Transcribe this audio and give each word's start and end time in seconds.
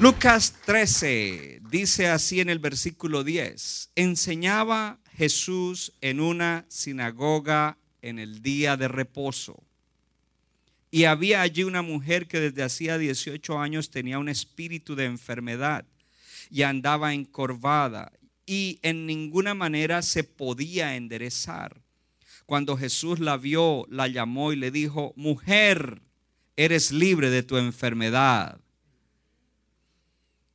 Lucas 0.00 0.54
13 0.64 1.60
dice 1.70 2.08
así 2.08 2.40
en 2.40 2.48
el 2.48 2.58
versículo 2.58 3.22
10, 3.22 3.90
enseñaba 3.96 4.98
Jesús 5.16 5.92
en 6.00 6.20
una 6.20 6.64
sinagoga 6.68 7.76
en 8.00 8.18
el 8.18 8.40
día 8.40 8.78
de 8.78 8.88
reposo. 8.88 9.62
Y 10.90 11.04
había 11.04 11.42
allí 11.42 11.64
una 11.64 11.82
mujer 11.82 12.26
que 12.26 12.40
desde 12.40 12.62
hacía 12.62 12.96
18 12.96 13.58
años 13.58 13.90
tenía 13.90 14.18
un 14.18 14.30
espíritu 14.30 14.96
de 14.96 15.04
enfermedad 15.04 15.84
y 16.50 16.62
andaba 16.62 17.12
encorvada 17.12 18.10
y 18.50 18.80
en 18.82 19.06
ninguna 19.06 19.54
manera 19.54 20.02
se 20.02 20.24
podía 20.24 20.96
enderezar. 20.96 21.80
Cuando 22.46 22.76
Jesús 22.76 23.20
la 23.20 23.36
vio, 23.36 23.86
la 23.88 24.08
llamó 24.08 24.52
y 24.52 24.56
le 24.56 24.72
dijo, 24.72 25.12
mujer, 25.14 26.02
eres 26.56 26.90
libre 26.90 27.30
de 27.30 27.44
tu 27.44 27.58
enfermedad. 27.58 28.60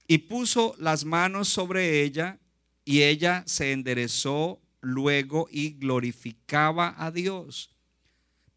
Y 0.10 0.18
puso 0.18 0.76
las 0.78 1.06
manos 1.06 1.48
sobre 1.48 2.02
ella 2.02 2.38
y 2.84 3.04
ella 3.04 3.44
se 3.48 3.72
enderezó 3.72 4.62
luego 4.82 5.48
y 5.50 5.76
glorificaba 5.76 6.96
a 6.98 7.12
Dios. 7.12 7.75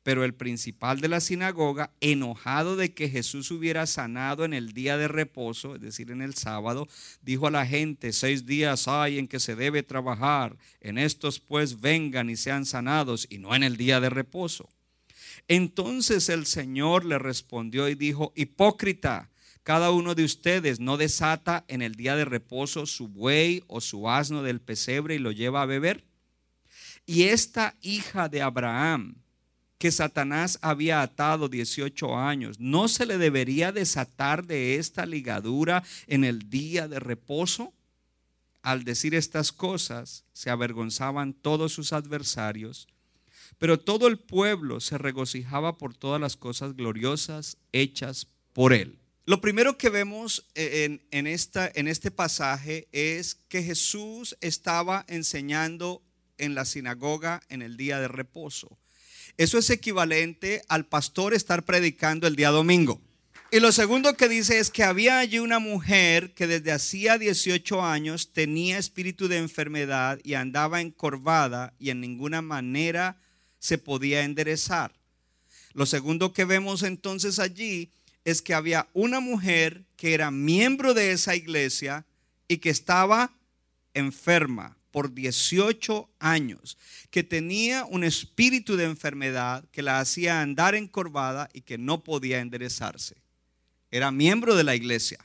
Pero 0.08 0.24
el 0.24 0.32
principal 0.32 1.02
de 1.02 1.08
la 1.08 1.20
sinagoga, 1.20 1.90
enojado 2.00 2.76
de 2.76 2.94
que 2.94 3.10
Jesús 3.10 3.50
hubiera 3.50 3.84
sanado 3.86 4.46
en 4.46 4.54
el 4.54 4.72
día 4.72 4.96
de 4.96 5.06
reposo, 5.06 5.74
es 5.74 5.82
decir, 5.82 6.10
en 6.10 6.22
el 6.22 6.32
sábado, 6.32 6.88
dijo 7.20 7.46
a 7.46 7.50
la 7.50 7.66
gente, 7.66 8.14
seis 8.14 8.46
días 8.46 8.88
hay 8.88 9.18
en 9.18 9.28
que 9.28 9.38
se 9.38 9.54
debe 9.54 9.82
trabajar, 9.82 10.56
en 10.80 10.96
estos 10.96 11.40
pues 11.40 11.82
vengan 11.82 12.30
y 12.30 12.36
sean 12.36 12.64
sanados, 12.64 13.26
y 13.28 13.36
no 13.36 13.54
en 13.54 13.62
el 13.62 13.76
día 13.76 14.00
de 14.00 14.08
reposo. 14.08 14.70
Entonces 15.46 16.30
el 16.30 16.46
Señor 16.46 17.04
le 17.04 17.18
respondió 17.18 17.86
y 17.86 17.94
dijo, 17.94 18.32
hipócrita, 18.34 19.28
cada 19.62 19.90
uno 19.90 20.14
de 20.14 20.24
ustedes 20.24 20.80
no 20.80 20.96
desata 20.96 21.66
en 21.68 21.82
el 21.82 21.96
día 21.96 22.16
de 22.16 22.24
reposo 22.24 22.86
su 22.86 23.08
buey 23.08 23.62
o 23.66 23.82
su 23.82 24.08
asno 24.08 24.42
del 24.42 24.62
pesebre 24.62 25.16
y 25.16 25.18
lo 25.18 25.32
lleva 25.32 25.60
a 25.60 25.66
beber. 25.66 26.06
Y 27.04 27.24
esta 27.24 27.76
hija 27.82 28.30
de 28.30 28.40
Abraham, 28.40 29.16
que 29.78 29.92
Satanás 29.92 30.58
había 30.60 31.02
atado 31.02 31.48
18 31.48 32.16
años, 32.16 32.58
¿no 32.58 32.88
se 32.88 33.06
le 33.06 33.16
debería 33.16 33.72
desatar 33.72 34.44
de 34.44 34.76
esta 34.76 35.06
ligadura 35.06 35.84
en 36.08 36.24
el 36.24 36.50
día 36.50 36.88
de 36.88 36.98
reposo? 36.98 37.72
Al 38.62 38.82
decir 38.82 39.14
estas 39.14 39.52
cosas, 39.52 40.24
se 40.32 40.50
avergonzaban 40.50 41.32
todos 41.32 41.72
sus 41.72 41.92
adversarios, 41.92 42.88
pero 43.56 43.78
todo 43.78 44.08
el 44.08 44.19
pueblo 44.19 44.80
se 44.80 44.98
regocijaba 44.98 45.78
por 45.78 45.94
todas 45.94 46.20
las 46.20 46.36
cosas 46.36 46.76
gloriosas 46.76 47.56
hechas 47.72 48.26
por 48.53 48.72
él. 48.72 48.98
Lo 49.26 49.41
primero 49.41 49.78
que 49.78 49.91
vemos 49.91 50.47
en, 50.54 51.03
en, 51.10 51.26
esta, 51.26 51.70
en 51.74 51.86
este 51.86 52.10
pasaje 52.10 52.88
es 52.92 53.36
que 53.48 53.62
Jesús 53.62 54.36
estaba 54.41 55.04
enseñando 55.06 56.03
en 56.38 56.54
la 56.54 56.64
sinagoga 56.64 57.42
en 57.48 57.62
el 57.62 57.76
día 57.76 58.00
de 58.00 58.08
reposo. 58.08 58.78
Eso 59.37 59.59
es 59.59 59.71
equivalente 59.71 60.62
al 60.69 60.87
pastor 60.87 61.34
estar 61.34 61.65
predicando 61.65 62.27
el 62.27 62.37
día 62.37 62.50
domingo. 62.50 63.00
Y 63.50 63.61
lo 63.61 63.72
segundo 63.72 64.15
que 64.15 64.28
dice 64.28 64.59
es 64.59 64.71
que 64.71 64.84
había 64.84 65.19
allí 65.19 65.39
una 65.39 65.59
mujer 65.59 66.34
que 66.34 66.47
desde 66.47 66.71
hacía 66.71 67.16
18 67.16 67.83
años 67.83 68.33
tenía 68.33 68.78
espíritu 68.78 69.27
de 69.27 69.39
enfermedad 69.39 70.19
y 70.22 70.34
andaba 70.34 70.83
encorvada 70.83 71.75
y 71.78 71.91
en 71.91 72.00
ninguna 72.00 72.43
manera 72.43 73.16
se 73.59 73.78
podía 73.78 74.22
enderezar. 74.22 74.93
Lo 75.72 75.87
segundo 75.87 76.33
que 76.33 76.45
vemos 76.45 76.83
entonces 76.83 77.39
allí 77.39 77.91
es 78.25 78.43
que 78.43 78.53
había 78.53 78.89
una 78.93 79.21
mujer 79.21 79.84
que 79.97 80.12
era 80.12 80.31
miembro 80.31 80.93
de 80.93 81.12
esa 81.12 81.34
iglesia 81.34 82.05
y 82.49 82.59
que 82.59 82.69
estaba 82.71 83.33
enferma 83.95 84.78
por 84.91 85.15
18 85.15 86.09
años, 86.19 86.78
que 87.10 87.22
tenía 87.22 87.84
un 87.84 88.04
espíritu 88.04 88.76
de 88.76 88.84
enfermedad 88.84 89.65
que 89.71 89.82
la 89.82 90.00
hacía 90.00 90.41
andar 90.41 90.75
encorvada 90.75 91.49
y 91.53 91.62
que 91.62 91.78
no 91.78 92.03
podía 92.03 92.41
enderezarse. 92.41 93.16
Era 93.91 94.10
miembro 94.10 94.54
de 94.54 94.65
la 94.65 94.75
iglesia. 94.75 95.19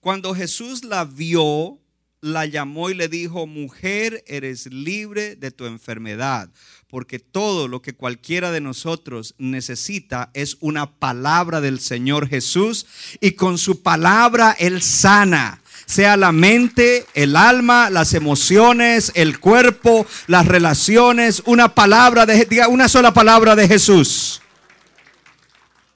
Cuando 0.00 0.34
Jesús 0.34 0.84
la 0.84 1.04
vio, 1.04 1.80
la 2.20 2.46
llamó 2.46 2.90
y 2.90 2.94
le 2.94 3.08
dijo, 3.08 3.46
mujer, 3.46 4.22
eres 4.26 4.66
libre 4.66 5.36
de 5.36 5.50
tu 5.50 5.66
enfermedad, 5.66 6.50
porque 6.88 7.18
todo 7.18 7.68
lo 7.68 7.82
que 7.82 7.94
cualquiera 7.94 8.52
de 8.52 8.60
nosotros 8.60 9.34
necesita 9.38 10.30
es 10.34 10.56
una 10.60 10.98
palabra 10.98 11.60
del 11.60 11.80
Señor 11.80 12.28
Jesús 12.28 12.86
y 13.20 13.32
con 13.32 13.58
su 13.58 13.82
palabra 13.82 14.54
Él 14.58 14.82
sana 14.82 15.62
sea 15.86 16.16
la 16.16 16.32
mente, 16.32 17.06
el 17.14 17.36
alma, 17.36 17.90
las 17.90 18.12
emociones, 18.12 19.12
el 19.14 19.38
cuerpo, 19.38 20.06
las 20.26 20.46
relaciones, 20.46 21.42
una 21.46 21.74
palabra 21.74 22.26
de 22.26 22.44
diga 22.44 22.68
una 22.68 22.88
sola 22.88 23.14
palabra 23.14 23.56
de 23.56 23.68
Jesús. 23.68 24.42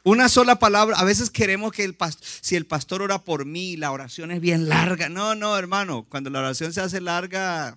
Una 0.02 0.30
sola 0.30 0.58
palabra. 0.58 0.96
A 0.96 1.04
veces 1.04 1.28
queremos 1.28 1.72
que 1.72 1.84
el 1.84 1.94
pastor, 1.94 2.26
si 2.40 2.56
el 2.56 2.64
pastor 2.64 3.02
ora 3.02 3.22
por 3.22 3.44
mí, 3.44 3.76
la 3.76 3.92
oración 3.92 4.30
es 4.30 4.40
bien 4.40 4.68
larga. 4.68 5.10
No, 5.10 5.34
no, 5.34 5.58
hermano. 5.58 6.06
Cuando 6.08 6.30
la 6.30 6.38
oración 6.38 6.72
se 6.72 6.80
hace 6.80 7.02
larga, 7.02 7.76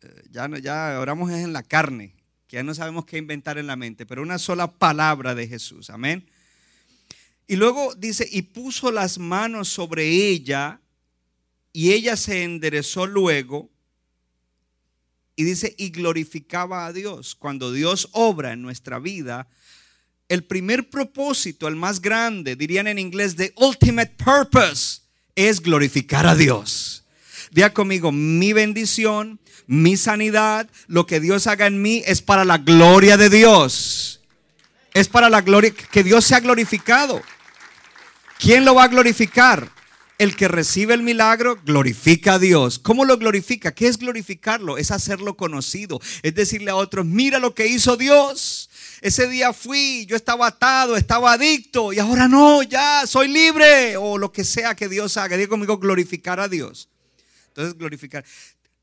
eh, 0.00 0.22
ya, 0.30 0.48
ya 0.58 0.98
oramos 0.98 1.30
en 1.30 1.52
la 1.52 1.62
carne, 1.62 2.14
que 2.46 2.56
ya 2.56 2.62
no 2.62 2.74
sabemos 2.74 3.04
qué 3.04 3.18
inventar 3.18 3.58
en 3.58 3.66
la 3.66 3.76
mente. 3.76 4.06
Pero 4.06 4.22
una 4.22 4.38
sola 4.38 4.72
palabra 4.72 5.34
de 5.34 5.46
Jesús. 5.46 5.90
Amén. 5.90 6.26
Y 7.46 7.56
luego 7.56 7.94
dice, 7.94 8.28
y 8.30 8.42
puso 8.42 8.90
las 8.90 9.18
manos 9.18 9.68
sobre 9.68 10.04
ella, 10.06 10.80
y 11.72 11.92
ella 11.92 12.16
se 12.16 12.42
enderezó 12.42 13.06
luego. 13.06 13.70
Y 15.36 15.44
dice, 15.44 15.74
y 15.78 15.90
glorificaba 15.90 16.86
a 16.86 16.92
Dios. 16.92 17.34
Cuando 17.34 17.72
Dios 17.72 18.08
obra 18.12 18.52
en 18.52 18.62
nuestra 18.62 18.98
vida, 18.98 19.48
el 20.28 20.42
primer 20.42 20.90
propósito, 20.90 21.68
el 21.68 21.76
más 21.76 22.00
grande, 22.00 22.56
dirían 22.56 22.88
en 22.88 22.98
inglés, 22.98 23.36
the 23.36 23.52
ultimate 23.56 24.12
purpose, 24.16 25.02
es 25.36 25.60
glorificar 25.60 26.26
a 26.26 26.34
Dios. 26.34 27.04
Día 27.52 27.72
conmigo, 27.72 28.10
mi 28.10 28.52
bendición, 28.52 29.38
mi 29.66 29.96
sanidad, 29.96 30.68
lo 30.88 31.06
que 31.06 31.20
Dios 31.20 31.46
haga 31.46 31.66
en 31.66 31.80
mí 31.80 32.02
es 32.06 32.22
para 32.22 32.44
la 32.44 32.58
gloria 32.58 33.16
de 33.16 33.30
Dios. 33.30 34.20
Es 34.94 35.08
para 35.08 35.28
la 35.28 35.42
gloria, 35.42 35.72
que 35.72 36.02
Dios 36.02 36.24
sea 36.24 36.40
glorificado. 36.40 37.22
¿Quién 38.38 38.64
lo 38.64 38.74
va 38.74 38.84
a 38.84 38.88
glorificar? 38.88 39.70
El 40.18 40.36
que 40.36 40.48
recibe 40.48 40.94
el 40.94 41.02
milagro 41.02 41.58
glorifica 41.64 42.34
a 42.34 42.38
Dios. 42.38 42.78
¿Cómo 42.78 43.04
lo 43.04 43.18
glorifica? 43.18 43.74
¿Qué 43.74 43.86
es 43.86 43.98
glorificarlo? 43.98 44.78
Es 44.78 44.90
hacerlo 44.90 45.36
conocido. 45.36 46.00
Es 46.22 46.34
decirle 46.34 46.70
a 46.70 46.76
otros, 46.76 47.04
mira 47.04 47.38
lo 47.38 47.54
que 47.54 47.66
hizo 47.66 47.96
Dios. 47.96 48.70
Ese 49.02 49.28
día 49.28 49.52
fui, 49.52 50.06
yo 50.06 50.16
estaba 50.16 50.46
atado, 50.46 50.96
estaba 50.96 51.32
adicto 51.32 51.92
y 51.92 51.98
ahora 51.98 52.28
no, 52.28 52.62
ya 52.62 53.06
soy 53.06 53.28
libre. 53.28 53.96
O 53.98 54.16
lo 54.16 54.32
que 54.32 54.44
sea 54.44 54.74
que 54.74 54.88
Dios 54.88 55.16
haga. 55.16 55.36
Diga 55.36 55.50
conmigo, 55.50 55.78
glorificar 55.78 56.40
a 56.40 56.48
Dios. 56.48 56.88
Entonces, 57.48 57.76
glorificar. 57.76 58.24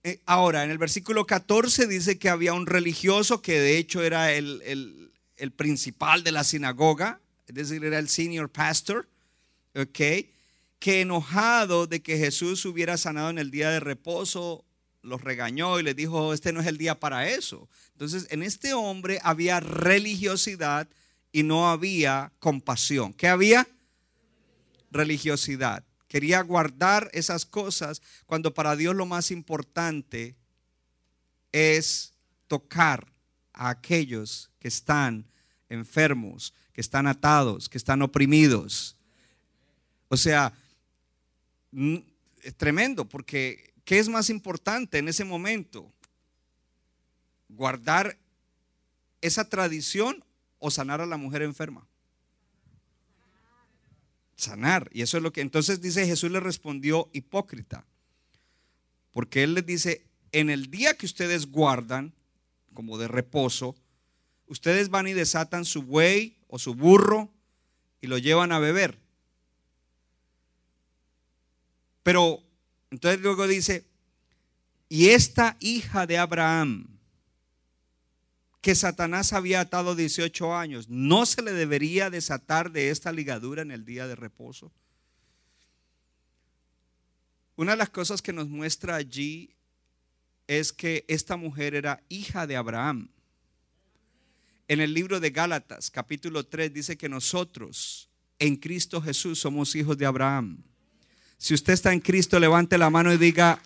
Eh, 0.03 0.19
ahora, 0.25 0.63
en 0.63 0.69
el 0.71 0.77
versículo 0.77 1.25
14 1.25 1.88
dice 1.88 2.19
que 2.19 2.29
había 2.29 2.53
un 2.53 2.67
religioso 2.67 3.41
que 3.41 3.59
de 3.59 3.77
hecho 3.77 4.03
era 4.03 4.33
el, 4.33 4.61
el, 4.65 5.11
el 5.38 5.51
principal 5.51 6.23
de 6.23 6.31
la 6.31 6.44
sinagoga, 6.44 7.21
es 7.47 7.55
decir, 7.55 7.83
era 7.85 8.00
el 8.00 8.09
senior 8.09 8.50
pastor 8.50 9.07
¿ok? 9.75 10.00
Que 10.80 11.02
enojado 11.02 11.88
de 11.88 12.02
que 12.02 12.18
Jesús 12.18 12.66
hubiera 12.66 12.98
sanado 12.98 13.30
en 13.30 13.38
el 13.38 13.52
día 13.52 13.70
de 13.70 13.80
reposo, 13.80 14.66
los 15.02 15.22
regañó 15.22 15.80
y 15.80 15.84
le 15.84 15.94
dijo, 15.94 16.34
este 16.34 16.54
no 16.54 16.62
es 16.62 16.68
el 16.68 16.78
día 16.78 17.00
para 17.00 17.30
eso. 17.30 17.70
Entonces, 17.92 18.28
en 18.31 18.42
este 18.42 18.74
hombre 18.74 19.20
había 19.24 19.60
religiosidad 19.60 20.88
y 21.31 21.44
no 21.44 21.70
había 21.70 22.31
compasión. 22.40 23.14
¿Qué 23.14 23.28
había? 23.28 23.68
Religiosidad. 24.92 25.84
Quería 26.08 26.42
guardar 26.42 27.10
esas 27.12 27.46
cosas 27.46 28.02
cuando 28.25 28.54
para 28.54 28.75
Dios 28.75 28.96
lo 28.96 29.06
más 29.06 29.31
importante 29.31 30.36
es 31.52 32.14
tocar 32.48 33.12
a 33.52 33.70
aquellos 33.70 34.52
que 34.60 34.68
están 34.68 35.25
enfermos, 35.70 36.54
que 36.72 36.81
están 36.81 37.08
atados, 37.08 37.68
que 37.68 37.78
están 37.78 38.02
oprimidos. 38.02 38.96
O 40.13 40.18
sea, 40.18 40.54
es 42.44 42.56
tremendo, 42.56 43.10
porque 43.10 43.74
¿qué 43.83 43.98
es 43.98 44.10
más 44.10 44.30
importante 44.30 45.00
en 45.00 45.07
ese 45.07 45.25
momento? 45.25 45.92
¿Guardar 47.50 48.19
esa 49.21 49.50
tradición 49.50 50.24
o 50.60 50.69
sanar 50.69 51.01
a 51.01 51.07
la 51.07 51.18
mujer 51.18 51.42
enferma? 51.42 51.88
Sanar. 54.36 54.88
Y 54.94 55.01
eso 55.01 55.18
es 55.18 55.24
lo 55.24 55.33
que 55.33 55.42
entonces 55.42 55.81
dice 55.81 56.06
Jesús 56.06 56.30
le 56.30 56.39
respondió 56.39 57.10
hipócrita. 57.12 57.83
Porque 59.10 59.42
Él 59.42 59.56
les 59.56 59.65
dice, 59.65 60.06
en 60.31 60.51
el 60.51 60.69
día 60.69 60.95
que 60.95 61.07
ustedes 61.07 61.48
guardan, 61.48 62.13
como 62.75 63.00
de 63.00 63.07
reposo, 63.07 63.75
ustedes 64.45 64.89
van 64.89 65.07
y 65.07 65.13
desatan 65.13 65.65
su 65.65 65.81
buey 65.81 66.38
o 66.50 66.60
su 66.60 66.75
burro 66.75 67.33
y 68.00 68.06
lo 68.06 68.19
llevan 68.19 68.51
a 68.51 68.60
beber. 68.60 69.01
Pero 72.03 72.44
entonces 72.91 73.21
luego 73.21 73.47
dice, 73.47 73.85
y 74.89 75.09
esta 75.09 75.57
hija 75.59 76.05
de 76.05 76.17
Abraham, 76.17 77.00
que 78.61 78.75
Satanás 78.75 79.33
había 79.33 79.61
atado 79.61 79.95
18 79.95 80.55
años, 80.55 80.88
¿no 80.89 81.25
se 81.25 81.41
le 81.41 81.51
debería 81.51 82.09
desatar 82.09 82.71
de 82.71 82.91
esta 82.91 83.11
ligadura 83.11 83.61
en 83.61 83.71
el 83.71 83.83
día 83.85 84.07
de 84.07 84.15
reposo? 84.15 84.71
Una 87.55 87.71
de 87.71 87.77
las 87.77 87.89
cosas 87.89 88.21
que 88.21 88.33
nos 88.33 88.47
muestra 88.47 88.95
allí 88.95 89.55
es 90.47 90.73
que 90.73 91.05
esta 91.07 91.38
mujer 91.38 91.75
era 91.75 92.03
hija 92.09 92.47
de 92.47 92.55
Abraham. 92.55 93.09
En 94.67 94.79
el 94.79 94.94
libro 94.94 95.19
de 95.19 95.29
Gálatas, 95.29 95.91
capítulo 95.91 96.45
3, 96.45 96.73
dice 96.73 96.97
que 96.97 97.09
nosotros 97.09 98.09
en 98.39 98.55
Cristo 98.55 99.01
Jesús 99.01 99.39
somos 99.39 99.75
hijos 99.75 99.97
de 99.97 100.05
Abraham. 100.05 100.63
Si 101.44 101.54
usted 101.54 101.74
está 101.74 101.92
en 101.92 102.00
Cristo, 102.00 102.40
levante 102.40 102.78
la 102.78 102.90
mano 102.90 103.12
y 103.12 103.18
diga, 103.18 103.60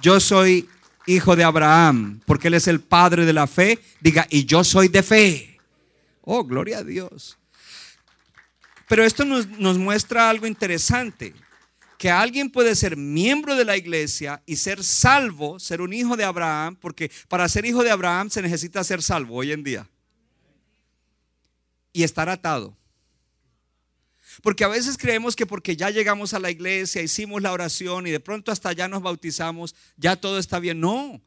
yo 0.00 0.18
soy 0.18 0.66
hijo 1.06 1.36
de 1.36 1.44
Abraham, 1.44 2.22
porque 2.24 2.48
Él 2.48 2.54
es 2.54 2.66
el 2.68 2.80
padre 2.80 3.26
de 3.26 3.34
la 3.34 3.46
fe, 3.46 3.78
diga, 4.00 4.26
y 4.30 4.46
yo 4.46 4.64
soy 4.64 4.88
de 4.88 5.02
fe. 5.02 5.60
Oh, 6.22 6.42
gloria 6.42 6.78
a 6.78 6.82
Dios. 6.82 7.36
Pero 8.88 9.04
esto 9.04 9.26
nos, 9.26 9.46
muestra 9.76 10.30
algo 10.30 10.46
interesante, 10.46 11.34
que 11.98 12.10
alguien 12.10 12.48
puede 12.48 12.74
ser 12.74 12.96
miembro 12.96 13.56
de 13.56 13.66
la 13.66 13.76
iglesia 13.76 14.42
y 14.46 14.56
ser 14.56 14.82
salvo, 14.82 15.58
ser 15.58 15.82
un 15.82 15.92
hijo 15.92 16.16
de 16.16 16.24
Abraham, 16.24 16.76
porque 16.80 17.10
para 17.28 17.46
ser 17.50 17.66
hijo 17.66 17.84
de 17.84 17.90
Abraham 17.90 18.30
se 18.30 18.40
necesita 18.40 18.82
ser 18.82 19.02
salvo 19.02 19.34
hoy 19.34 19.52
en 19.52 19.62
día. 19.62 19.86
Y 21.92 22.04
estar 22.04 22.30
atado. 22.30 22.77
Porque 24.42 24.64
a 24.64 24.68
veces 24.68 24.96
creemos 24.96 25.34
que 25.34 25.46
porque 25.46 25.76
ya 25.76 25.90
llegamos 25.90 26.34
a 26.34 26.38
la 26.38 26.50
iglesia, 26.50 27.02
hicimos 27.02 27.42
la 27.42 27.52
oración 27.52 28.06
y 28.06 28.10
de 28.10 28.20
pronto 28.20 28.52
hasta 28.52 28.72
ya 28.72 28.88
nos 28.88 29.02
bautizamos, 29.02 29.74
ya 29.96 30.16
todo 30.16 30.38
está 30.38 30.58
bien. 30.58 30.80
No, 30.80 31.20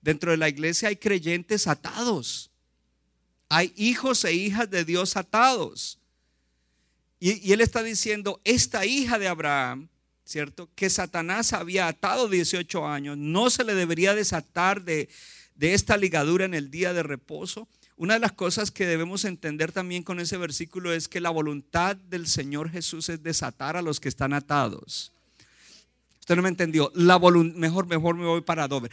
dentro 0.00 0.30
de 0.30 0.36
la 0.36 0.48
iglesia 0.48 0.88
hay 0.88 0.96
creyentes 0.96 1.66
atados. 1.66 2.50
Hay 3.48 3.72
hijos 3.76 4.24
e 4.24 4.34
hijas 4.34 4.70
de 4.70 4.84
Dios 4.84 5.16
atados. 5.16 5.98
Y, 7.20 7.52
él 7.52 7.60
está 7.60 7.82
diciendo, 7.82 8.40
esta 8.44 8.86
hija 8.86 9.18
de 9.18 9.28
Abraham, 9.28 9.88
¿cierto? 10.24 10.68
Que 10.74 10.90
Satanás 10.90 11.52
había 11.52 11.88
atado 11.88 12.28
18 12.28 12.86
años, 12.86 13.16
no 13.16 13.50
se 13.50 13.64
le 13.64 13.74
debería 13.74 14.14
desatar 14.14 14.82
de, 14.82 15.08
de 15.56 15.74
esta 15.74 15.96
ligadura 15.96 16.44
en 16.44 16.54
el 16.54 16.70
día 16.70 16.92
de 16.92 17.02
reposo. 17.02 17.66
Una 17.98 18.14
de 18.14 18.20
las 18.20 18.30
cosas 18.30 18.70
que 18.70 18.86
debemos 18.86 19.24
entender 19.24 19.72
también 19.72 20.04
con 20.04 20.20
ese 20.20 20.36
versículo 20.36 20.92
es 20.92 21.08
que 21.08 21.20
la 21.20 21.30
voluntad 21.30 21.96
del 21.96 22.28
Señor 22.28 22.70
Jesús 22.70 23.08
es 23.08 23.24
desatar 23.24 23.76
a 23.76 23.82
los 23.82 23.98
que 23.98 24.08
están 24.08 24.32
atados. 24.32 25.12
Usted 26.20 26.36
no 26.36 26.42
me 26.42 26.48
entendió. 26.48 26.92
La 26.94 27.18
mejor, 27.18 27.88
mejor 27.88 28.14
me 28.14 28.24
voy 28.24 28.40
para 28.42 28.68
Dover. 28.68 28.92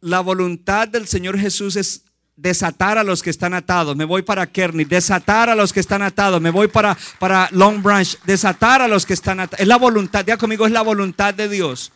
La 0.00 0.18
voluntad 0.20 0.88
del 0.88 1.06
Señor 1.06 1.38
Jesús 1.38 1.76
es 1.76 2.02
desatar 2.34 2.98
a 2.98 3.04
los 3.04 3.22
que 3.22 3.30
están 3.30 3.54
atados. 3.54 3.94
Me 3.94 4.04
voy 4.04 4.22
para 4.22 4.48
Kearney, 4.48 4.84
desatar 4.84 5.48
a 5.48 5.54
los 5.54 5.72
que 5.72 5.78
están 5.78 6.02
atados. 6.02 6.40
Me 6.40 6.50
voy 6.50 6.66
para, 6.66 6.98
para 7.20 7.48
Long 7.52 7.80
Branch, 7.80 8.18
desatar 8.24 8.82
a 8.82 8.88
los 8.88 9.06
que 9.06 9.14
están 9.14 9.38
atados. 9.38 9.60
Es 9.60 9.68
la 9.68 9.76
voluntad, 9.76 10.26
ya 10.26 10.36
conmigo, 10.36 10.66
es 10.66 10.72
la 10.72 10.82
voluntad 10.82 11.32
de 11.32 11.48
Dios 11.48 11.92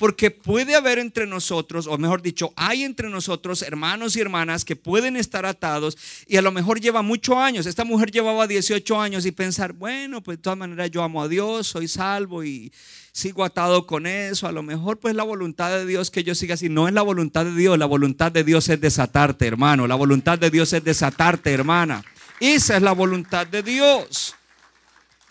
porque 0.00 0.30
puede 0.30 0.74
haber 0.74 0.98
entre 0.98 1.26
nosotros, 1.26 1.86
o 1.86 1.98
mejor 1.98 2.22
dicho, 2.22 2.54
hay 2.56 2.84
entre 2.84 3.10
nosotros 3.10 3.60
hermanos 3.60 4.16
y 4.16 4.20
hermanas 4.20 4.64
que 4.64 4.74
pueden 4.74 5.14
estar 5.14 5.44
atados 5.44 5.98
y 6.26 6.38
a 6.38 6.42
lo 6.42 6.52
mejor 6.52 6.80
lleva 6.80 7.02
muchos 7.02 7.36
años. 7.36 7.66
Esta 7.66 7.84
mujer 7.84 8.10
llevaba 8.10 8.46
18 8.46 8.98
años 8.98 9.26
y 9.26 9.30
pensar, 9.30 9.74
bueno, 9.74 10.22
pues 10.22 10.38
de 10.38 10.42
todas 10.42 10.58
maneras 10.58 10.90
yo 10.90 11.02
amo 11.02 11.22
a 11.22 11.28
Dios, 11.28 11.66
soy 11.66 11.86
salvo 11.86 12.42
y 12.42 12.72
sigo 13.12 13.44
atado 13.44 13.86
con 13.86 14.06
eso. 14.06 14.46
A 14.46 14.52
lo 14.52 14.62
mejor 14.62 14.98
pues 14.98 15.14
la 15.14 15.22
voluntad 15.22 15.68
de 15.68 15.84
Dios 15.84 16.10
que 16.10 16.24
yo 16.24 16.34
siga 16.34 16.54
así. 16.54 16.70
No 16.70 16.88
es 16.88 16.94
la 16.94 17.02
voluntad 17.02 17.44
de 17.44 17.54
Dios, 17.54 17.78
la 17.78 17.84
voluntad 17.84 18.32
de 18.32 18.42
Dios 18.42 18.70
es 18.70 18.80
desatarte, 18.80 19.46
hermano. 19.46 19.86
La 19.86 19.96
voluntad 19.96 20.38
de 20.38 20.48
Dios 20.48 20.72
es 20.72 20.82
desatarte, 20.82 21.52
hermana. 21.52 22.02
Esa 22.40 22.74
es 22.74 22.82
la 22.82 22.92
voluntad 22.92 23.46
de 23.46 23.62
Dios. 23.62 24.34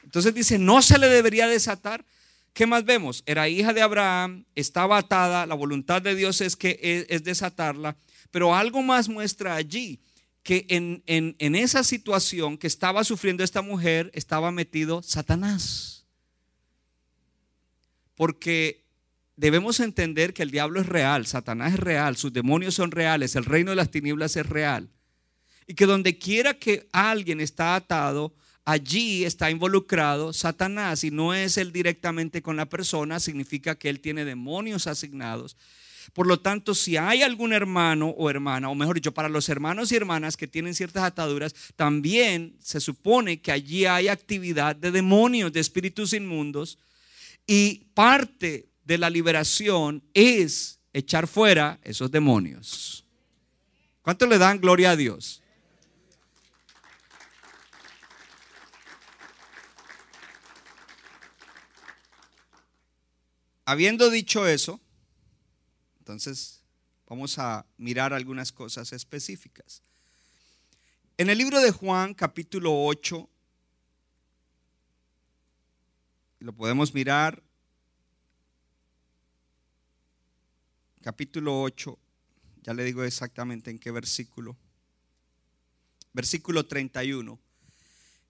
Entonces 0.03 0.31
dice, 0.31 0.59
no 0.59 0.83
se 0.83 0.99
le 0.99 1.09
debería 1.09 1.47
desatar. 1.47 2.05
¿Qué 2.53 2.65
más 2.65 2.85
vemos? 2.85 3.23
Era 3.25 3.47
hija 3.47 3.73
de 3.73 3.81
Abraham, 3.81 4.45
estaba 4.55 4.97
atada, 4.97 5.45
la 5.45 5.55
voluntad 5.55 6.01
de 6.01 6.15
Dios 6.15 6.41
es 6.41 6.55
que 6.55 7.07
es, 7.09 7.23
desatarla, 7.23 7.97
pero 8.31 8.55
algo 8.55 8.81
más 8.81 9.07
muestra 9.07 9.55
allí 9.55 10.01
que 10.43 10.65
en, 10.69 11.03
en 11.05 11.55
esa 11.55 11.83
situación 11.83 12.57
que 12.57 12.67
estaba 12.67 13.03
sufriendo 13.03 13.43
esta 13.43 13.61
mujer 13.61 14.09
estaba 14.13 14.51
metido 14.51 15.03
Satanás. 15.03 16.05
Porque 18.15 18.89
debemos 19.39 19.79
entender 19.79 20.33
que 20.33 20.43
el 20.43 20.51
diablo 20.51 20.81
es 20.81 20.87
real, 20.87 21.25
Satanás 21.25 21.73
es 21.73 21.79
real, 21.79 22.17
sus 22.17 22.33
demonios 22.33 22.75
son 22.75 22.91
reales, 22.91 23.37
el 23.37 23.45
reino 23.45 23.69
de 23.69 23.77
las 23.77 23.89
tinieblas 23.89 24.35
es 24.35 24.45
real. 24.45 24.89
Y 25.65 25.75
que 25.75 25.85
donde 25.85 26.17
quiera 26.17 26.55
que 26.55 26.89
alguien 26.91 27.39
está 27.39 27.75
atado, 27.75 28.35
allí 28.69 29.25
está 29.25 29.49
involucrado 29.49 30.31
Satanás 30.31 31.03
y 31.03 31.09
no 31.09 31.33
es 31.33 31.57
él 31.57 31.71
directamente 31.71 32.43
con 32.43 32.55
la 32.55 32.69
persona, 32.69 33.19
significa 33.19 33.75
que 33.75 33.89
él 33.89 33.99
tiene 33.99 34.25
demonios 34.25 34.85
asignados. 34.85 35.57
Por 36.13 36.27
lo 36.27 36.39
tanto, 36.39 36.75
si 36.75 36.95
hay 36.95 37.23
algún 37.23 37.51
hermano 37.51 38.09
o 38.09 38.29
hermana, 38.29 38.69
o 38.69 38.75
mejor 38.75 38.95
dicho, 38.95 39.11
para 39.11 39.29
los 39.29 39.49
hermanos 39.49 39.91
y 39.91 39.95
hermanas 39.95 40.37
que 40.37 40.47
tienen 40.47 40.75
ciertas 40.75 41.03
ataduras, 41.03 41.55
también 41.75 42.57
se 42.61 42.79
supone 42.79 43.41
que 43.41 43.51
allí 43.51 43.85
hay 43.85 44.07
actividad 44.07 44.75
de 44.75 44.91
demonios, 44.91 45.51
de 45.51 45.59
espíritus 45.59 46.13
inmundos, 46.13 46.77
y 47.47 47.85
parte 47.95 48.69
de 48.83 48.97
la 48.99 49.09
liberación 49.09 50.03
es 50.13 50.79
echar 50.93 51.27
fuera 51.27 51.79
esos 51.83 52.11
demonios. 52.11 53.03
¿Cuánto 54.03 54.27
le 54.27 54.37
dan 54.37 54.59
gloria 54.59 54.91
a 54.91 54.95
Dios? 54.95 55.38
Habiendo 63.69 64.09
dicho 64.09 64.47
eso, 64.47 64.81
entonces 65.99 66.63
vamos 67.05 67.37
a 67.37 67.67
mirar 67.77 68.13
algunas 68.13 68.51
cosas 68.51 68.91
específicas. 68.93 69.83
En 71.19 71.29
el 71.29 71.37
libro 71.37 71.61
de 71.61 71.69
Juan, 71.69 72.15
capítulo 72.15 72.73
8, 72.83 73.29
lo 76.39 76.51
podemos 76.51 76.95
mirar, 76.95 77.43
capítulo 81.03 81.61
8, 81.61 81.95
ya 82.63 82.73
le 82.73 82.83
digo 82.83 83.03
exactamente 83.03 83.69
en 83.69 83.77
qué 83.77 83.91
versículo, 83.91 84.57
versículo 86.11 86.65
31. 86.65 87.39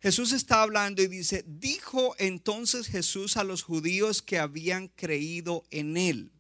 Jesús 0.02 0.32
está 0.32 0.62
hablando 0.62 1.02
y 1.02 1.08
dice, 1.08 1.44
dijo 1.46 2.16
entonces 2.20 2.88
Jesús 2.88 3.36
a 3.36 3.44
los 3.44 3.64
judíos 3.64 4.22
que 4.22 4.40
habían 4.40 4.88
creído 4.88 5.66
en 5.72 5.98
él. 5.98 6.32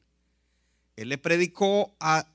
Él 0.95 1.09
le 1.09 1.17
predicó 1.17 1.95
a, 1.99 2.25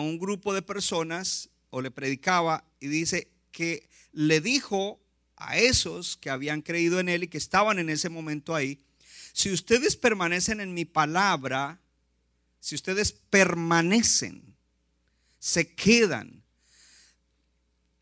un 0.00 0.18
grupo 0.18 0.54
de 0.54 0.62
personas 0.62 1.50
o 1.70 1.80
le 1.80 1.90
predicaba 1.90 2.64
y 2.80 2.86
dice 2.88 3.28
que 3.50 3.88
le 4.12 4.40
dijo 4.40 5.00
a 5.36 5.56
esos 5.56 6.16
que 6.16 6.30
habían 6.30 6.62
creído 6.62 7.00
en 7.00 7.08
él 7.08 7.24
y 7.24 7.28
que 7.28 7.38
estaban 7.38 7.78
en 7.78 7.90
ese 7.90 8.08
momento 8.08 8.54
ahí, 8.54 8.80
si 9.32 9.52
ustedes 9.52 9.96
permanecen 9.96 10.60
en 10.60 10.74
mi 10.74 10.84
palabra, 10.84 11.80
si 12.60 12.74
ustedes 12.74 13.12
permanecen, 13.12 14.56
se 15.38 15.74
quedan, 15.74 16.42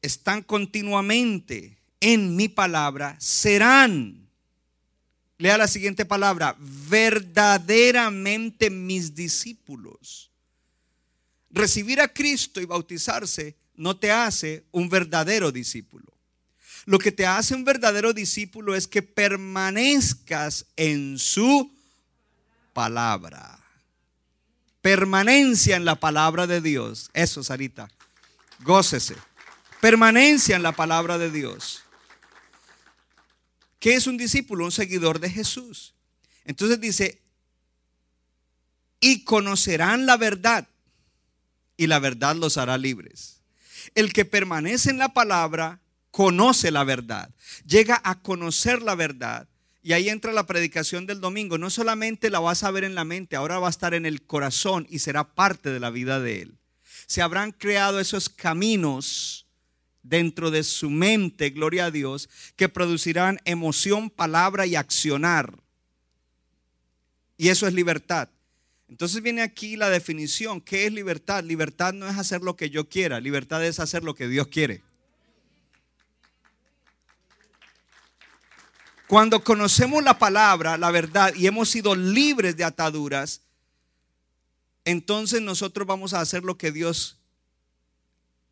están 0.01 0.43
continuamente 0.43 1.77
en 2.07 2.37
mi 2.37 2.49
palabra 2.49 3.17
serán, 3.19 4.29
lea 5.39 5.59
la 5.59 5.67
siguiente 5.67 6.05
palabra, 6.05 6.55
verdaderamente 6.89 8.71
mis 8.71 9.13
discípulos. 9.13 10.31
Recibir 11.51 12.01
a 12.01 12.07
Cristo 12.07 12.61
y 12.61 12.65
bautizarse 12.65 13.57
no 13.75 13.97
te 13.97 14.13
hace 14.13 14.67
un 14.71 14.89
verdadero 14.89 15.51
discípulo. 15.51 16.07
Lo 16.85 17.01
que 17.01 17.11
te 17.11 17.27
hace 17.27 17.57
un 17.57 17.65
verdadero 17.65 18.13
discípulo 18.13 18.77
es 18.77 18.87
que 18.87 19.03
permanezcas 19.03 20.67
en 20.77 21.19
su 21.19 21.75
palabra. 22.73 23.59
Permanencia 24.81 25.75
en 25.75 25.85
la 25.85 25.97
palabra 25.97 26.47
de 26.47 26.61
Dios. 26.61 27.11
Eso, 27.15 27.43
Sarita. 27.43 27.91
Gócese. 28.61 29.17
Permanencia 29.81 30.55
en 30.55 30.63
la 30.63 30.71
palabra 30.71 31.19
de 31.19 31.33
Dios. 31.33 31.83
¿Qué 33.87 33.95
es 33.95 34.09
un 34.09 34.17
discípulo? 34.17 34.65
Un 34.65 34.73
seguidor 34.73 35.21
de 35.21 35.31
Jesús. 35.31 35.95
Entonces 36.45 36.81
dice, 36.81 37.23
y 38.99 39.23
conocerán 39.23 40.07
la 40.07 40.17
verdad 40.17 40.67
y 41.77 41.87
la 41.87 42.01
verdad 42.01 42.35
los 42.35 42.57
hará 42.57 42.79
libres. 42.79 43.43
El 43.95 44.13
que 44.13 44.25
permanece 44.25 44.91
en 44.91 44.99
la 44.99 45.11
palabra 45.11 45.79
conoce 46.11 46.73
la 46.73 46.83
verdad, 46.83 47.31
llega 47.65 48.01
a 48.03 48.21
conocer 48.21 48.83
la 48.83 48.97
verdad. 48.97 49.47
Y 49.85 49.93
ahí 49.93 50.09
entra 50.09 50.33
la 50.33 50.49
predicación 50.49 51.07
del 51.07 51.21
domingo. 51.21 51.57
No 51.57 51.71
solamente 51.71 52.29
la 52.29 52.41
vas 52.41 52.65
a 52.65 52.73
ver 52.73 52.83
en 52.83 52.97
la 52.97 53.05
mente, 53.05 53.37
ahora 53.37 53.61
va 53.61 53.69
a 53.69 53.71
estar 53.71 53.95
en 53.95 54.05
el 54.05 54.27
corazón 54.27 54.89
y 54.91 54.99
será 54.99 55.33
parte 55.33 55.71
de 55.71 55.79
la 55.79 55.91
vida 55.91 56.19
de 56.19 56.43
él. 56.43 56.59
Se 57.07 57.23
habrán 57.23 57.53
creado 57.53 58.01
esos 58.01 58.31
caminos 58.31 59.46
dentro 60.09 60.51
de 60.51 60.63
su 60.63 60.91
mente, 60.91 61.51
gloria 61.51 61.87
a 61.87 61.91
Dios, 61.91 62.29
que 62.57 62.69
producirán 62.69 63.41
emoción, 63.45 64.11
palabra 64.11 64.67
y 64.67 64.77
accionar. 64.77 65.59
Y 67.37 67.49
eso 67.49 67.67
es 67.67 67.75
libertad. 67.75 68.29
Entonces 68.89 69.23
viene 69.23 69.43
aquí 69.43 69.77
la 69.77 69.91
definición. 69.91 70.61
¿Qué 70.61 70.87
es 70.87 70.93
libertad? 70.93 71.43
Libertad 71.43 71.93
no 71.93 72.09
es 72.09 72.17
hacer 72.17 72.43
lo 72.43 72.57
que 72.57 72.71
yo 72.71 72.89
quiera, 72.89 73.21
libertad 73.21 73.65
es 73.65 73.81
hacer 73.81 74.05
lo 74.05 74.15
que 74.15 74.29
Dios 74.29 74.47
quiere. 74.47 74.83
Cuando 79.09 79.45
conocemos 79.45 80.03
la 80.03 80.19
palabra, 80.19 80.77
la 80.77 80.91
verdad, 80.91 81.33
y 81.35 81.47
hemos 81.47 81.69
sido 81.69 81.95
libres 81.95 82.57
de 82.57 82.65
ataduras, 82.65 83.43
entonces 84.85 85.41
nosotros 85.43 85.87
vamos 85.87 86.13
a 86.13 86.21
hacer 86.21 86.43
lo 86.43 86.59
que 86.59 86.73
Dios 86.73 87.19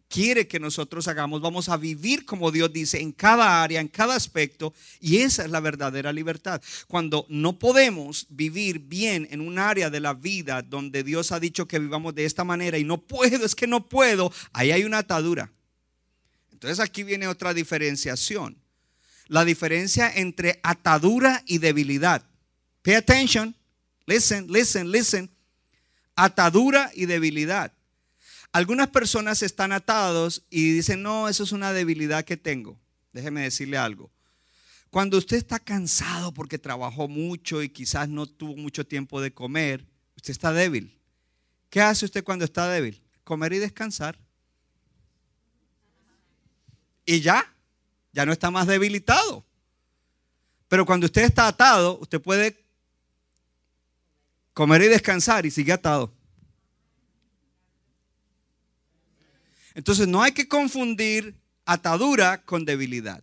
quiere 0.08 0.46
que 0.46 0.61
nosotros 0.61 1.08
hagamos. 1.08 1.40
Vamos 1.40 1.68
a 1.68 1.76
vivir 1.76 2.25
como 2.25 2.50
Dios 2.50 2.73
dice 2.73 3.00
en 3.00 3.12
cada 3.12 3.62
área, 3.62 3.80
en 3.80 3.88
cada 3.88 4.14
aspecto. 4.14 4.73
Y 5.00 5.18
esa 5.18 5.44
es 5.44 5.50
la 5.50 5.61
verdadera 5.61 6.12
libertad. 6.12 6.62
Cuando 6.87 7.26
no 7.28 7.58
podemos 7.58 8.26
vivir 8.30 8.78
bien 8.78 9.28
en 9.30 9.40
un 9.40 9.58
área 9.58 9.90
de 9.90 10.00
la 10.00 10.14
vida 10.14 10.62
donde 10.62 11.02
Dios 11.02 11.32
ha 11.32 11.40
dicho 11.40 11.66
que 11.66 11.78
vivamos 11.78 12.14
de 12.14 12.25
esta 12.25 12.44
manera 12.44 12.78
y 12.78 12.84
no 12.84 12.99
puedo, 12.99 13.44
es 13.44 13.54
que 13.54 13.66
no 13.66 13.88
puedo, 13.88 14.32
ahí 14.52 14.70
hay 14.70 14.84
una 14.84 14.99
atadura. 14.99 15.52
Entonces 16.52 16.80
aquí 16.80 17.02
viene 17.02 17.26
otra 17.26 17.52
diferenciación. 17.52 18.56
La 19.26 19.44
diferencia 19.44 20.12
entre 20.14 20.61
atadura 20.62 21.42
y 21.46 21.58
debilidad. 21.58 22.25
Pay 22.82 22.94
attention. 22.94 23.56
Listen, 24.06 24.46
listen, 24.49 24.90
listen. 24.90 25.30
Atadura 26.14 26.90
y 26.94 27.06
debilidad. 27.06 27.73
Algunas 28.54 28.87
personas 28.87 29.42
están 29.42 29.73
atados 29.73 30.44
y 30.49 30.70
dicen, 30.70 31.02
no, 31.02 31.28
eso 31.28 31.42
es 31.42 31.50
una 31.50 31.73
debilidad 31.73 32.25
que 32.25 32.37
tengo. 32.37 32.78
Déjeme 33.12 33.42
decirle 33.42 33.76
algo. 33.76 34.12
Cuando 34.90 35.18
usted 35.18 35.38
está 35.38 35.58
cansado 35.58 36.32
porque 36.32 36.56
trabajó 36.56 37.08
mucho 37.08 37.64
y 37.64 37.68
quizás 37.68 38.08
no 38.08 38.28
tuvo 38.28 38.54
mucho 38.54 38.87
tiempo 38.87 39.20
de 39.20 39.34
comer, 39.34 39.84
usted 40.14 40.30
está 40.30 40.52
débil. 40.52 40.96
¿Qué 41.68 41.80
hace 41.80 42.04
usted 42.04 42.23
cuando 42.23 42.44
está 42.44 42.68
débil? 42.68 43.02
Comer 43.25 43.54
y 43.54 43.58
descansar. 43.58 44.16
Y 47.04 47.23
ya, 47.23 47.52
ya 48.12 48.25
no 48.25 48.30
está 48.30 48.52
más 48.52 48.68
debilitado. 48.68 49.44
Pero 50.68 50.87
cuando 50.87 51.06
usted 51.06 51.23
está 51.23 51.49
atado, 51.49 51.99
usted 51.99 52.23
puede 52.23 52.64
comer 54.52 54.82
y 54.82 54.87
descansar 54.87 55.44
y 55.44 55.50
sigue 55.50 55.73
atado. 55.73 56.14
Entonces 59.75 60.09
no 60.09 60.23
hay 60.23 60.33
que 60.33 60.49
confundir 60.49 61.35
atadura 61.66 62.43
con 62.43 62.64
debilidad. 62.64 63.23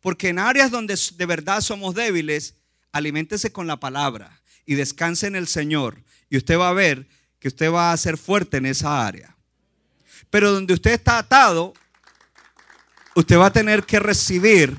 Porque 0.00 0.28
en 0.28 0.38
áreas 0.38 0.70
donde 0.70 0.98
de 1.16 1.26
verdad 1.26 1.60
somos 1.60 1.94
débiles, 1.94 2.54
aliméntese 2.92 3.52
con 3.52 3.66
la 3.66 3.78
palabra 3.78 4.40
y 4.66 4.74
descanse 4.74 5.26
en 5.26 5.36
el 5.36 5.48
Señor. 5.48 6.02
Y 6.28 6.36
usted 6.36 6.58
va 6.58 6.68
a 6.68 6.74
ver 6.74 7.06
que 7.38 7.48
usted 7.48 7.70
va 7.72 7.92
a 7.92 7.96
ser 7.96 8.18
fuerte 8.18 8.56
en 8.56 8.66
esa 8.66 9.06
área. 9.06 9.36
Pero 10.30 10.52
donde 10.52 10.74
usted 10.74 10.92
está 10.92 11.18
atado, 11.18 11.74
usted 13.14 13.38
va 13.38 13.46
a 13.46 13.52
tener 13.52 13.84
que 13.84 14.00
recibir 14.00 14.76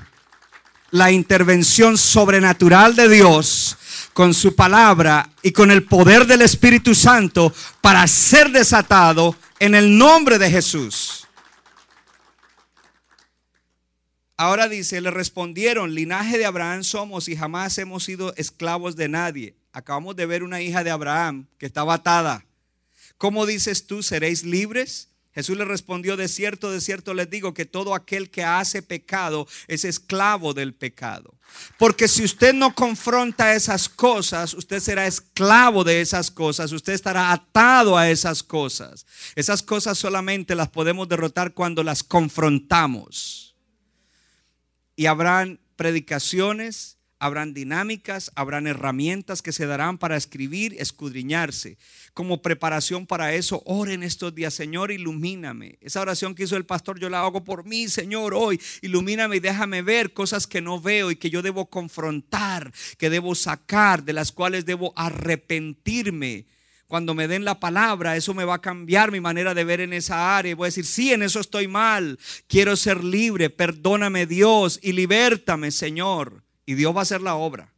la 0.90 1.10
intervención 1.10 1.98
sobrenatural 1.98 2.94
de 2.94 3.08
Dios 3.08 3.76
con 4.12 4.32
su 4.34 4.54
palabra 4.54 5.30
y 5.42 5.52
con 5.52 5.70
el 5.70 5.84
poder 5.84 6.26
del 6.26 6.42
Espíritu 6.42 6.94
Santo 6.94 7.52
para 7.80 8.06
ser 8.06 8.50
desatado 8.50 9.36
en 9.58 9.74
el 9.74 9.96
nombre 9.96 10.38
de 10.38 10.50
Jesús. 10.50 11.26
Ahora 14.36 14.68
dice, 14.68 15.00
le 15.00 15.10
respondieron, 15.10 15.94
linaje 15.94 16.36
de 16.36 16.44
Abraham 16.44 16.84
somos 16.84 17.28
y 17.28 17.36
jamás 17.36 17.78
hemos 17.78 18.04
sido 18.04 18.34
esclavos 18.36 18.94
de 18.94 19.08
nadie. 19.08 19.56
Acabamos 19.72 20.14
de 20.14 20.26
ver 20.26 20.42
una 20.42 20.60
hija 20.60 20.84
de 20.84 20.90
Abraham 20.90 21.46
que 21.58 21.64
estaba 21.64 21.94
atada. 21.94 22.44
¿Cómo 23.16 23.46
dices 23.46 23.86
tú, 23.86 24.02
seréis 24.02 24.44
libres? 24.44 25.08
Jesús 25.36 25.58
le 25.58 25.66
respondió, 25.66 26.16
de 26.16 26.28
cierto, 26.28 26.70
de 26.70 26.80
cierto 26.80 27.12
les 27.12 27.28
digo 27.28 27.52
que 27.52 27.66
todo 27.66 27.94
aquel 27.94 28.30
que 28.30 28.42
hace 28.42 28.80
pecado 28.80 29.46
es 29.68 29.84
esclavo 29.84 30.54
del 30.54 30.72
pecado. 30.72 31.34
Porque 31.78 32.08
si 32.08 32.24
usted 32.24 32.54
no 32.54 32.74
confronta 32.74 33.54
esas 33.54 33.86
cosas, 33.86 34.54
usted 34.54 34.80
será 34.80 35.06
esclavo 35.06 35.84
de 35.84 36.00
esas 36.00 36.30
cosas, 36.30 36.72
usted 36.72 36.94
estará 36.94 37.32
atado 37.32 37.98
a 37.98 38.08
esas 38.08 38.42
cosas. 38.42 39.04
Esas 39.34 39.62
cosas 39.62 39.98
solamente 39.98 40.54
las 40.54 40.70
podemos 40.70 41.06
derrotar 41.06 41.52
cuando 41.52 41.82
las 41.82 42.02
confrontamos. 42.02 43.54
Y 44.96 45.04
habrán 45.04 45.60
predicaciones, 45.76 46.95
habrán 47.18 47.54
dinámicas, 47.54 48.30
habrán 48.34 48.66
herramientas 48.66 49.42
que 49.42 49.52
se 49.52 49.66
darán 49.66 49.98
para 49.98 50.16
escribir, 50.16 50.76
escudriñarse. 50.78 51.78
Como 52.12 52.42
preparación 52.42 53.06
para 53.06 53.34
eso, 53.34 53.62
oren 53.64 54.02
estos 54.02 54.34
días, 54.34 54.54
Señor, 54.54 54.90
ilumíname. 54.90 55.78
Esa 55.80 56.00
oración 56.00 56.34
que 56.34 56.44
hizo 56.44 56.56
el 56.56 56.66
pastor, 56.66 56.98
yo 56.98 57.08
la 57.08 57.20
hago 57.20 57.44
por 57.44 57.64
mí, 57.64 57.88
Señor, 57.88 58.34
hoy. 58.34 58.60
Ilumíname 58.82 59.36
y 59.36 59.40
déjame 59.40 59.82
ver 59.82 60.12
cosas 60.12 60.46
que 60.46 60.60
no 60.60 60.80
veo 60.80 61.10
y 61.10 61.16
que 61.16 61.30
yo 61.30 61.42
debo 61.42 61.66
confrontar, 61.66 62.72
que 62.98 63.10
debo 63.10 63.34
sacar, 63.34 64.04
de 64.04 64.12
las 64.12 64.32
cuales 64.32 64.66
debo 64.66 64.92
arrepentirme. 64.96 66.46
Cuando 66.86 67.14
me 67.14 67.26
den 67.26 67.44
la 67.44 67.58
palabra, 67.58 68.16
eso 68.16 68.32
me 68.32 68.44
va 68.44 68.54
a 68.54 68.60
cambiar 68.60 69.10
mi 69.10 69.20
manera 69.20 69.54
de 69.54 69.64
ver 69.64 69.80
en 69.80 69.92
esa 69.92 70.36
área. 70.36 70.54
Voy 70.54 70.66
a 70.66 70.68
decir, 70.68 70.86
sí, 70.86 71.12
en 71.12 71.22
eso 71.22 71.40
estoy 71.40 71.66
mal. 71.66 72.18
Quiero 72.46 72.76
ser 72.76 73.02
libre. 73.02 73.50
Perdóname 73.50 74.26
Dios 74.26 74.78
y 74.82 74.92
libértame, 74.92 75.72
Señor 75.72 76.45
y 76.66 76.74
Dios 76.74 76.94
va 76.94 77.00
a 77.00 77.02
hacer 77.02 77.22
la 77.22 77.36
obra. 77.36 77.72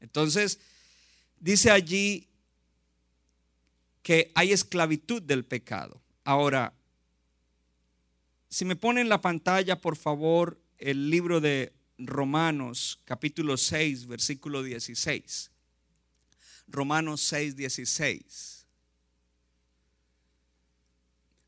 Entonces, 0.00 0.58
dice 1.38 1.70
allí 1.70 2.26
que 4.02 4.32
hay 4.34 4.52
esclavitud 4.52 5.22
del 5.22 5.44
pecado. 5.44 6.00
Ahora, 6.24 6.72
si 8.48 8.64
me 8.64 8.76
ponen 8.76 9.02
en 9.02 9.08
la 9.10 9.20
pantalla, 9.20 9.80
por 9.80 9.96
favor, 9.96 10.58
el 10.78 11.10
libro 11.10 11.40
de 11.40 11.74
Romanos, 11.98 12.98
capítulo 13.04 13.58
6, 13.58 14.06
versículo 14.06 14.62
16. 14.62 15.50
Romanos 16.66 17.20
6, 17.22 17.56
16. 17.56 18.66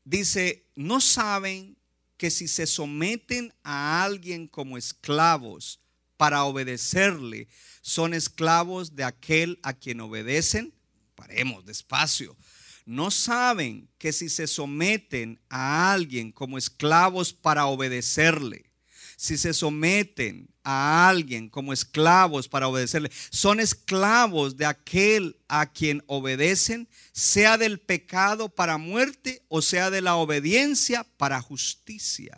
Dice, 0.03 0.65
no 0.75 1.01
saben 1.01 1.77
que 2.17 2.29
si 2.29 2.47
se 2.47 2.67
someten 2.67 3.51
a 3.63 4.03
alguien 4.03 4.47
como 4.47 4.77
esclavos, 4.77 5.80
para 6.21 6.43
obedecerle 6.43 7.47
son 7.81 8.13
esclavos 8.13 8.95
de 8.95 9.03
aquel 9.03 9.57
a 9.63 9.73
quien 9.73 10.01
obedecen? 10.01 10.71
Paremos 11.15 11.65
despacio. 11.65 12.37
¿No 12.85 13.09
saben 13.09 13.89
que 13.97 14.13
si 14.13 14.29
se 14.29 14.45
someten 14.45 15.39
a 15.49 15.91
alguien 15.91 16.31
como 16.31 16.59
esclavos 16.59 17.33
para 17.33 17.65
obedecerle, 17.65 18.69
si 19.17 19.35
se 19.35 19.51
someten 19.51 20.47
a 20.63 21.09
alguien 21.09 21.49
como 21.49 21.73
esclavos 21.73 22.47
para 22.47 22.67
obedecerle, 22.67 23.09
son 23.31 23.59
esclavos 23.59 24.57
de 24.57 24.67
aquel 24.67 25.39
a 25.47 25.71
quien 25.71 26.03
obedecen, 26.05 26.87
sea 27.13 27.57
del 27.57 27.79
pecado 27.79 28.47
para 28.47 28.77
muerte 28.77 29.41
o 29.47 29.63
sea 29.63 29.89
de 29.89 30.01
la 30.01 30.17
obediencia 30.17 31.03
para 31.17 31.41
justicia? 31.41 32.35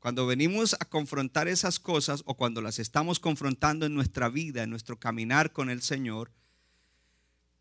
Cuando 0.00 0.26
venimos 0.26 0.74
a 0.80 0.86
confrontar 0.86 1.46
esas 1.46 1.78
cosas 1.78 2.22
o 2.24 2.34
cuando 2.34 2.62
las 2.62 2.78
estamos 2.78 3.20
confrontando 3.20 3.84
en 3.84 3.94
nuestra 3.94 4.30
vida, 4.30 4.62
en 4.62 4.70
nuestro 4.70 4.98
caminar 4.98 5.52
con 5.52 5.68
el 5.68 5.82
Señor, 5.82 6.32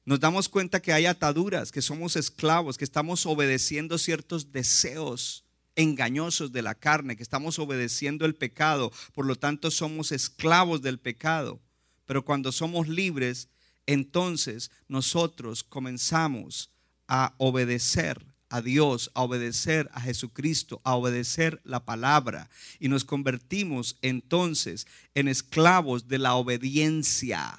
nos 0.05 0.21
damos 0.21 0.47
cuenta 0.47 0.81
que 0.81 0.93
hay 0.93 1.05
ataduras, 1.05 1.71
que 1.71 1.81
somos 1.81 2.15
esclavos, 2.15 2.77
que 2.77 2.85
estamos 2.85 3.25
obedeciendo 3.25 3.97
ciertos 3.97 4.53
deseos 4.53 5.43
engañosos 5.75 6.53
de 6.53 6.61
la 6.61 6.75
carne, 6.75 7.17
que 7.17 7.23
estamos 7.23 7.59
obedeciendo 7.59 8.25
el 8.25 8.35
pecado, 8.35 8.91
por 9.13 9.25
lo 9.25 9.35
tanto 9.35 9.69
somos 9.69 10.13
esclavos 10.13 10.81
del 10.81 10.97
pecado. 10.97 11.59
Pero 12.05 12.23
cuando 12.23 12.53
somos 12.53 12.87
libres, 12.87 13.49
entonces 13.85 14.71
nosotros 14.87 15.63
comenzamos 15.63 16.71
a 17.07 17.33
obedecer 17.37 18.28
a 18.49 18.61
Dios, 18.61 19.11
a 19.13 19.21
obedecer 19.21 19.89
a 19.93 20.01
Jesucristo, 20.01 20.81
a 20.83 20.95
obedecer 20.95 21.61
la 21.63 21.85
palabra. 21.85 22.49
Y 22.79 22.89
nos 22.89 23.05
convertimos 23.05 23.97
entonces 24.01 24.87
en 25.15 25.27
esclavos 25.27 26.07
de 26.07 26.17
la 26.17 26.35
obediencia. 26.35 27.57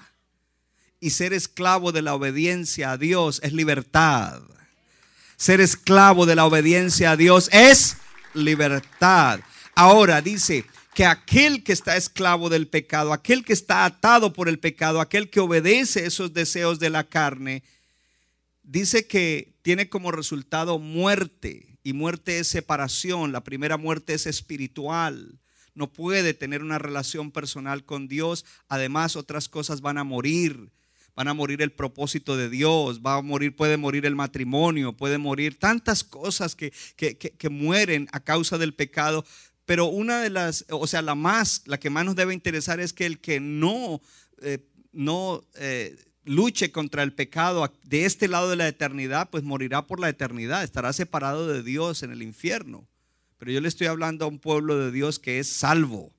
Y 0.99 1.11
ser 1.11 1.33
esclavo 1.33 1.93
de 1.93 2.03
la 2.03 2.15
obediencia 2.15 2.93
a 2.93 2.99
Dios 2.99 3.41
es 3.43 3.53
libertad. 3.53 4.43
Ser 5.37 5.61
esclavo 5.61 6.27
de 6.27 6.35
la 6.35 6.45
obediencia 6.45 7.13
a 7.13 7.17
Dios 7.17 7.49
es 7.53 7.97
libertad. 8.35 9.41
Ahora 9.75 10.21
dice 10.21 10.67
que 10.95 11.07
aquel 11.07 11.63
que 11.63 11.73
está 11.73 11.97
esclavo 11.97 12.51
del 12.51 12.67
pecado, 12.67 13.13
aquel 13.13 13.45
que 13.45 13.53
está 13.53 13.85
atado 13.85 14.33
por 14.33 14.49
el 14.49 14.59
pecado, 14.59 15.01
aquel 15.01 15.31
que 15.31 15.41
obedece 15.41 16.05
esos 16.05 16.35
deseos 16.35 16.79
de 16.79 16.91
la 16.91 17.05
carne, 17.05 17.63
dice 18.71 19.07
que 19.07 19.59
tiene 19.63 19.89
como 19.89 20.13
resultado 20.13 20.79
muerte. 20.79 21.79
Y 21.83 21.93
muerte 21.93 22.39
es 22.39 22.49
separación. 22.49 23.33
La 23.33 23.43
primera 23.43 23.77
muerte 23.77 24.15
es 24.15 24.27
espiritual. 24.27 25.41
No 25.75 25.93
puede 25.93 26.35
tener 26.35 26.63
una 26.63 26.79
relación 26.79 27.31
personal 27.31 27.85
con 27.85 28.07
Dios. 28.07 28.45
Además, 28.69 29.17
otras 29.17 29.49
cosas 29.49 29.81
van 29.81 29.99
a 29.99 30.05
morir. 30.05 30.71
Van 31.17 31.29
a 31.29 31.35
morir 31.35 31.61
el 31.63 31.73
propósito 31.73 32.37
de 32.37 32.49
Dios, 32.49 33.01
va 33.05 33.17
a 33.17 33.23
morir, 33.23 33.55
puede 33.55 33.77
morir 33.77 34.07
el 34.07 34.15
matrimonio, 34.15 34.97
puede 34.97 35.19
morir 35.19 35.59
tantas 35.59 36.05
cosas 36.05 36.55
que, 36.55 36.73
que, 36.97 37.49
mueren 37.51 38.09
a 38.13 38.21
causa 38.21 38.57
del 38.59 38.75
pecado. 38.75 39.25
Pero 39.67 39.87
una 39.87 40.23
de 40.23 40.31
las, 40.31 40.65
o 40.71 40.87
sea, 40.87 41.03
la 41.03 41.17
más, 41.17 41.63
la 41.67 41.81
que 41.81 41.91
más 41.91 42.05
nos 42.05 42.15
debe 42.15 42.33
interesar 42.33 42.79
es 42.81 42.93
que 42.93 43.07
el 43.07 43.21
que 43.21 43.41
no, 43.41 44.01
eh, 44.41 44.65
no 44.93 45.43
eh, 45.57 45.97
luche 46.25 46.73
contra 46.73 47.03
el 47.03 47.13
pecado 47.13 47.73
de 47.85 48.05
este 48.05 48.29
lado 48.29 48.51
de 48.51 48.57
la 48.57 48.69
eternidad, 48.69 49.31
pues 49.31 49.43
morirá 49.43 49.87
por 49.87 50.01
la 50.01 50.09
eternidad, 50.09 50.63
estará 50.63 50.93
separado 50.93 51.49
de 51.49 51.63
Dios 51.63 52.03
en 52.03 52.13
el 52.13 52.23
infierno. 52.23 52.87
Pero 53.39 53.53
yo 53.53 53.61
le 53.61 53.69
estoy 53.69 53.87
hablando 53.87 54.25
a 54.25 54.29
un 54.29 54.39
pueblo 54.39 54.79
de 54.79 54.93
Dios 54.93 55.19
que 55.19 55.39
es 55.39 55.49
salvo, 55.49 56.13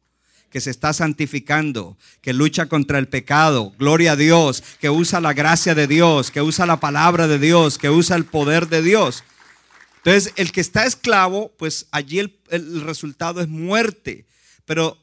que 0.49 0.59
se 0.59 0.71
está 0.71 0.91
santificando, 0.91 1.97
que 2.21 2.33
lucha 2.33 2.65
contra 2.65 2.97
el 2.97 3.07
pecado, 3.07 3.73
gloria 3.77 4.13
a 4.13 4.15
Dios, 4.15 4.63
que 4.79 4.89
usa 4.89 5.21
la 5.21 5.33
gracia 5.33 5.75
de 5.75 5.87
Dios, 5.87 6.31
que 6.31 6.41
usa 6.41 6.65
la 6.65 6.79
palabra 6.79 7.27
de 7.27 7.39
Dios, 7.39 7.77
que 7.77 7.89
usa 7.89 8.15
el 8.15 8.25
poder 8.25 8.67
de 8.67 8.81
Dios. 8.81 9.23
Entonces, 9.97 10.33
el 10.35 10.51
que 10.51 10.61
está 10.61 10.85
esclavo, 10.85 11.53
pues 11.57 11.87
allí 11.91 12.19
el, 12.19 12.39
el 12.49 12.81
resultado 12.81 13.39
es 13.39 13.47
muerte. 13.47 14.25
Pero 14.65 14.97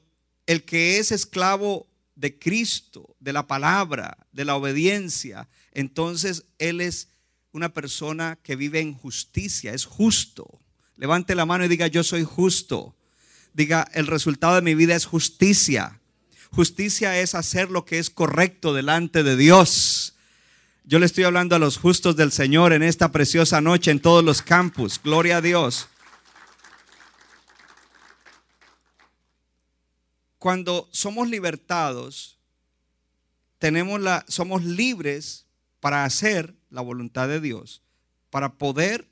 el 0.47 0.65
que 0.65 0.99
es 0.99 1.13
esclavo 1.13 1.87
de 2.19 2.37
Cristo, 2.37 3.17
de 3.21 3.33
la 3.33 3.47
palabra, 3.47 4.27
de 4.33 4.45
la 4.45 4.57
obediencia, 4.57 5.49
entonces 5.73 6.45
Él 6.59 6.81
es 6.81 7.09
una 7.53 7.73
persona 7.73 8.39
que 8.43 8.57
vive 8.57 8.81
en 8.81 8.93
justicia, 8.93 9.73
es 9.73 9.85
justo. 9.85 10.61
Levante 10.97 11.37
la 11.37 11.47
mano 11.47 11.65
y 11.65 11.69
diga, 11.69 11.87
yo 11.87 12.03
soy 12.03 12.25
justo. 12.25 12.97
Diga, 13.55 13.89
el 13.95 14.09
resultado 14.09 14.57
de 14.57 14.63
mi 14.63 14.75
vida 14.75 14.97
es 14.97 15.07
justicia. 15.07 16.01
Justicia 16.51 17.21
es 17.21 17.37
hacer 17.37 17.71
lo 17.71 17.85
que 17.85 18.01
es 18.01 18.11
correcto 18.11 18.75
delante 18.75 19.23
de 19.23 19.37
Dios. 19.37 20.17
Yo 20.85 20.99
le 20.99 21.07
estoy 21.07 21.23
hablando 21.23 21.55
a 21.55 21.61
los 21.61 21.77
justos 21.77 22.17
del 22.17 22.33
Señor 22.33 22.73
en 22.73 22.83
esta 22.83 23.13
preciosa 23.13 23.61
noche 23.61 23.93
en 23.93 24.01
todos 24.01 24.25
los 24.25 24.43
campus. 24.43 25.01
Gloria 25.03 25.37
a 25.37 25.41
Dios. 25.41 25.89
Cuando 30.39 30.89
somos 30.93 31.29
libertados, 31.29 32.39
tenemos 33.59 34.01
la, 34.01 34.25
somos 34.29 34.65
libres 34.65 35.47
para 35.81 36.05
hacer 36.05 36.55
la 36.71 36.81
voluntad 36.81 37.29
de 37.29 37.41
Dios, 37.41 37.83
para 38.31 38.55
poder 38.55 39.09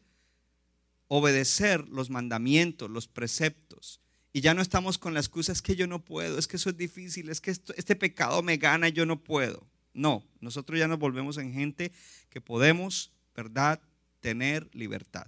obedecer 1.08 1.88
los 1.88 2.10
mandamientos, 2.10 2.90
los 2.90 3.08
preceptos. 3.08 4.00
Y 4.32 4.40
ya 4.40 4.54
no 4.54 4.60
estamos 4.60 4.98
con 4.98 5.14
la 5.14 5.20
excusa, 5.20 5.52
es 5.52 5.62
que 5.62 5.76
yo 5.76 5.86
no 5.86 6.04
puedo, 6.04 6.38
es 6.38 6.46
que 6.46 6.56
eso 6.56 6.70
es 6.70 6.76
difícil, 6.76 7.30
es 7.30 7.40
que 7.40 7.50
este 7.50 7.96
pecado 7.96 8.42
me 8.42 8.56
gana 8.58 8.88
y 8.88 8.92
yo 8.92 9.06
no 9.06 9.22
puedo. 9.22 9.66
No, 9.94 10.24
nosotros 10.40 10.78
ya 10.78 10.88
nos 10.88 10.98
volvemos 10.98 11.38
en 11.38 11.52
gente 11.52 11.90
que 12.28 12.40
podemos, 12.40 13.12
¿verdad?, 13.34 13.80
tener 14.20 14.68
libertad. 14.74 15.26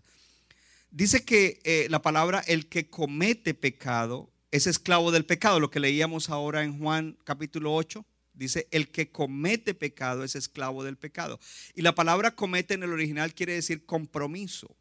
Dice 0.90 1.24
que 1.24 1.60
eh, 1.64 1.86
la 1.88 2.02
palabra, 2.02 2.40
el 2.46 2.68
que 2.68 2.88
comete 2.90 3.54
pecado, 3.54 4.30
es 4.50 4.66
esclavo 4.66 5.10
del 5.10 5.24
pecado. 5.24 5.60
Lo 5.60 5.70
que 5.70 5.80
leíamos 5.80 6.30
ahora 6.30 6.62
en 6.62 6.78
Juan 6.78 7.16
capítulo 7.24 7.74
8, 7.74 8.04
dice, 8.34 8.68
el 8.70 8.88
que 8.88 9.10
comete 9.10 9.74
pecado 9.74 10.24
es 10.24 10.36
esclavo 10.36 10.84
del 10.84 10.96
pecado. 10.96 11.38
Y 11.74 11.82
la 11.82 11.94
palabra 11.94 12.34
comete 12.34 12.74
en 12.74 12.82
el 12.82 12.92
original 12.92 13.34
quiere 13.34 13.54
decir 13.54 13.84
compromiso. 13.84 14.74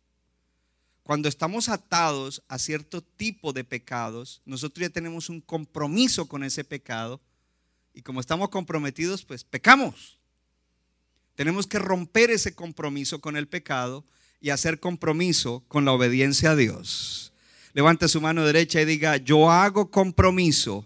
Cuando 1.03 1.30
estamos 1.30 1.69
atados 1.69 2.43
a 2.49 2.60
cierto 2.60 3.01
tipo 3.01 3.53
de 3.53 3.63
pecados, 3.63 4.41
nosotros 4.45 4.88
ya 4.88 4.93
tenemos 4.93 5.30
un 5.30 5.39
compromiso 5.39 6.27
con 6.27 6.43
ese 6.43 6.63
pecado. 6.63 7.21
Y 7.93 8.01
como 8.01 8.19
estamos 8.19 8.49
comprometidos, 8.49 9.23
pues 9.23 9.43
pecamos. 9.43 10.19
Tenemos 11.36 11.65
que 11.65 11.80
romper 11.80 12.30
ese 12.32 12.53
compromiso 12.56 13.21
con 13.21 13.38
el 13.38 13.47
pecado 13.47 14.03
y 14.41 14.49
hacer 14.49 14.80
compromiso 14.80 15.63
con 15.67 15.86
la 15.86 15.93
obediencia 15.93 16.51
a 16.51 16.56
Dios. 16.56 17.32
Levante 17.78 18.08
su 18.08 18.20
mano 18.22 18.44
derecha 18.44 18.82
y 18.82 18.86
diga, 18.86 19.18
yo 19.18 19.52
hago 19.52 19.92
compromiso 19.92 20.84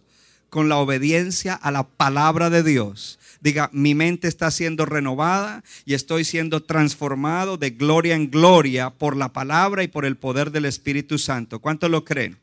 con 0.50 0.68
la 0.68 0.76
obediencia 0.76 1.54
a 1.54 1.72
la 1.72 1.88
palabra 1.88 2.50
de 2.50 2.64
Dios. 2.64 3.18
Diga, 3.40 3.70
mi 3.72 3.96
mente 3.96 4.28
está 4.28 4.52
siendo 4.52 4.86
renovada 4.86 5.64
y 5.86 5.94
estoy 5.94 6.26
siendo 6.26 6.64
transformado 6.64 7.56
de 7.56 7.70
gloria 7.70 8.16
en 8.16 8.30
gloria 8.30 8.90
por 8.90 9.16
la 9.16 9.32
palabra 9.32 9.84
y 9.84 9.88
por 9.88 10.04
el 10.04 10.18
poder 10.18 10.52
del 10.52 10.66
Espíritu 10.66 11.18
Santo. 11.18 11.60
¿Cuántos 11.60 11.90
lo 11.90 12.04
creen? 12.04 12.38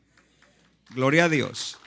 Gloria 0.95 1.25
a 1.25 1.29
Dios. 1.29 1.77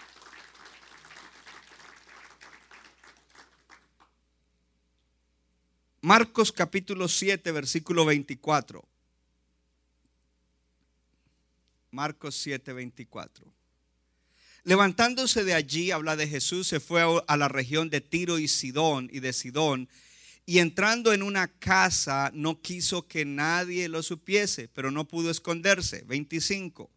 Marcos 6.01 6.53
capítulo 6.53 7.09
7, 7.09 7.51
versículo 7.51 8.05
24. 8.05 8.91
Marcos 11.92 12.35
7:24. 12.46 13.52
Levantándose 14.64 15.44
de 15.44 15.52
allí, 15.52 15.90
habla 15.90 16.16
de 16.16 16.26
Jesús, 16.26 16.66
se 16.66 16.81
fue 16.81 17.02
a 17.26 17.37
la 17.37 17.48
región 17.48 17.90
de 17.90 18.00
Tiro 18.00 18.38
y 18.38 18.48
Sidón 18.48 19.11
y 19.12 19.20
de 19.20 19.35
Sidón. 19.35 19.88
Y 20.46 20.59
entrando 20.59 21.12
en 21.12 21.22
una 21.22 21.48
casa, 21.48 22.31
no 22.33 22.62
quiso 22.62 23.07
que 23.07 23.24
nadie 23.24 23.88
lo 23.88 24.02
supiese, 24.02 24.68
pero 24.68 24.90
no 24.90 25.07
pudo 25.07 25.31
esconderse. 25.31 26.02
25. 26.07 26.90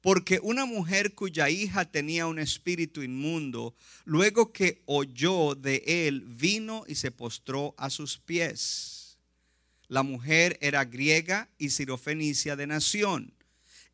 Porque 0.00 0.38
una 0.42 0.64
mujer 0.64 1.14
cuya 1.14 1.50
hija 1.50 1.90
tenía 1.90 2.28
un 2.28 2.38
espíritu 2.38 3.02
inmundo, 3.02 3.74
luego 4.04 4.52
que 4.52 4.82
oyó 4.86 5.56
de 5.56 5.82
él, 5.86 6.22
vino 6.24 6.84
y 6.86 6.94
se 6.94 7.10
postró 7.10 7.74
a 7.76 7.90
sus 7.90 8.16
pies. 8.18 9.18
La 9.88 10.04
mujer 10.04 10.56
era 10.60 10.84
griega 10.84 11.48
y 11.58 11.70
sirofenicia 11.70 12.54
de 12.54 12.68
nación 12.68 13.35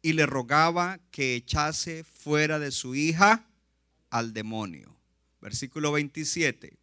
y 0.02 0.12
le 0.14 0.26
rogaba 0.26 0.98
que 1.10 1.36
echase 1.36 2.04
fuera 2.04 2.58
de 2.58 2.72
su 2.72 2.94
hija 2.94 3.48
al 4.10 4.34
demonio. 4.34 4.96
Versículo 5.40 5.92
27. 5.92 6.76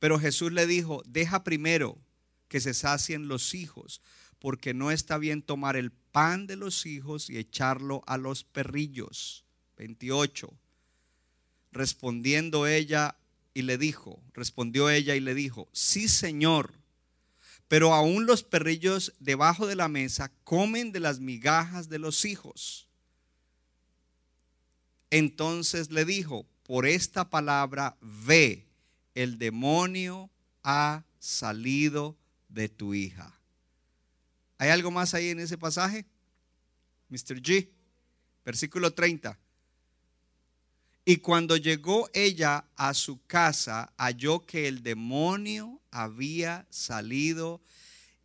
Pero 0.00 0.18
Jesús 0.18 0.52
le 0.52 0.66
dijo, 0.66 1.02
deja 1.06 1.44
primero 1.44 1.98
que 2.48 2.60
se 2.60 2.74
sacien 2.74 3.28
los 3.28 3.54
hijos, 3.54 4.02
porque 4.38 4.74
no 4.74 4.90
está 4.90 5.16
bien 5.16 5.42
tomar 5.42 5.76
el 5.76 5.90
pan 5.90 6.46
de 6.46 6.56
los 6.56 6.84
hijos 6.86 7.30
y 7.30 7.38
echarlo 7.38 8.02
a 8.06 8.18
los 8.18 8.44
perrillos. 8.44 9.44
28. 9.78 10.52
Respondiendo 11.72 12.66
ella 12.66 13.16
y 13.54 13.62
le 13.62 13.78
dijo, 13.78 14.22
respondió 14.32 14.90
ella 14.90 15.14
y 15.14 15.20
le 15.20 15.34
dijo, 15.34 15.68
sí 15.72 16.08
Señor 16.08 16.83
pero 17.68 17.94
aún 17.94 18.26
los 18.26 18.42
perrillos 18.42 19.14
debajo 19.18 19.66
de 19.66 19.76
la 19.76 19.88
mesa 19.88 20.30
comen 20.44 20.92
de 20.92 21.00
las 21.00 21.20
migajas 21.20 21.88
de 21.88 21.98
los 21.98 22.24
hijos. 22.24 22.88
Entonces 25.10 25.90
le 25.90 26.04
dijo, 26.04 26.46
por 26.64 26.86
esta 26.86 27.30
palabra, 27.30 27.96
ve, 28.00 28.66
el 29.14 29.38
demonio 29.38 30.30
ha 30.62 31.04
salido 31.18 32.16
de 32.48 32.68
tu 32.68 32.94
hija. 32.94 33.38
¿Hay 34.58 34.70
algo 34.70 34.90
más 34.90 35.14
ahí 35.14 35.28
en 35.28 35.40
ese 35.40 35.58
pasaje? 35.58 36.06
Mr. 37.08 37.40
G, 37.42 37.68
versículo 38.44 38.92
30. 38.92 39.38
Y 41.04 41.18
cuando 41.18 41.56
llegó 41.56 42.08
ella 42.14 42.64
a 42.76 42.94
su 42.94 43.24
casa, 43.26 43.92
halló 43.98 44.46
que 44.46 44.68
el 44.68 44.82
demonio 44.82 45.80
había 45.90 46.66
salido 46.70 47.60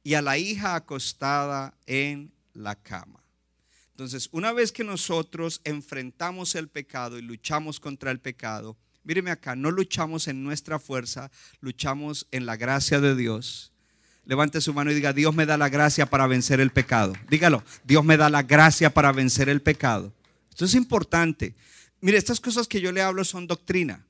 y 0.01 0.13
a 0.13 0.21
la 0.21 0.37
hija 0.37 0.75
acostada 0.75 1.73
en 1.85 2.31
la 2.53 2.75
cama. 2.75 3.21
Entonces, 3.91 4.29
una 4.31 4.53
vez 4.53 4.71
que 4.71 4.85
nosotros 4.85 5.59
enfrentamos 5.65 6.55
el 6.55 6.69
pecado 6.69 7.19
y 7.19 7.21
luchamos 7.21 7.81
contra 7.81 8.11
el 8.11 8.21
pecado, 8.21 8.77
míreme 9.03 9.29
acá, 9.29 9.57
no 9.57 9.71
luchamos 9.71 10.29
en 10.29 10.41
nuestra 10.41 10.79
fuerza, 10.79 11.31
luchamos 11.59 12.27
en 12.31 12.45
la 12.45 12.55
gracia 12.55 13.01
de 13.01 13.13
Dios. 13.13 13.73
Levante 14.23 14.61
su 14.61 14.73
mano 14.73 14.91
y 14.91 14.95
diga, 14.95 15.11
Dios 15.11 15.35
me 15.35 15.45
da 15.45 15.57
la 15.57 15.67
gracia 15.67 16.05
para 16.05 16.27
vencer 16.27 16.61
el 16.61 16.71
pecado. 16.71 17.13
Dígalo, 17.29 17.61
Dios 17.83 18.05
me 18.05 18.15
da 18.15 18.29
la 18.29 18.43
gracia 18.43 18.93
para 18.93 19.11
vencer 19.11 19.49
el 19.49 19.61
pecado. 19.61 20.13
Esto 20.49 20.63
es 20.63 20.75
importante. 20.75 21.55
Mire, 22.01 22.17
estas 22.17 22.39
cosas 22.39 22.67
que 22.67 22.81
yo 22.81 22.91
le 22.91 23.01
hablo 23.01 23.23
son 23.23 23.47
doctrina. 23.47 24.05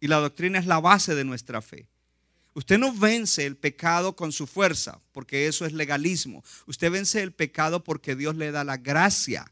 Y 0.00 0.08
la 0.08 0.16
doctrina 0.16 0.58
es 0.58 0.66
la 0.66 0.80
base 0.80 1.14
de 1.14 1.24
nuestra 1.24 1.62
fe. 1.62 1.86
Usted 2.54 2.78
no 2.78 2.92
vence 2.92 3.44
el 3.44 3.56
pecado 3.56 4.16
con 4.16 4.32
su 4.32 4.46
fuerza, 4.46 5.00
porque 5.12 5.46
eso 5.46 5.66
es 5.66 5.72
legalismo. 5.72 6.42
Usted 6.66 6.90
vence 6.90 7.22
el 7.22 7.32
pecado 7.32 7.84
porque 7.84 8.16
Dios 8.16 8.34
le 8.36 8.50
da 8.50 8.64
la 8.64 8.78
gracia. 8.78 9.50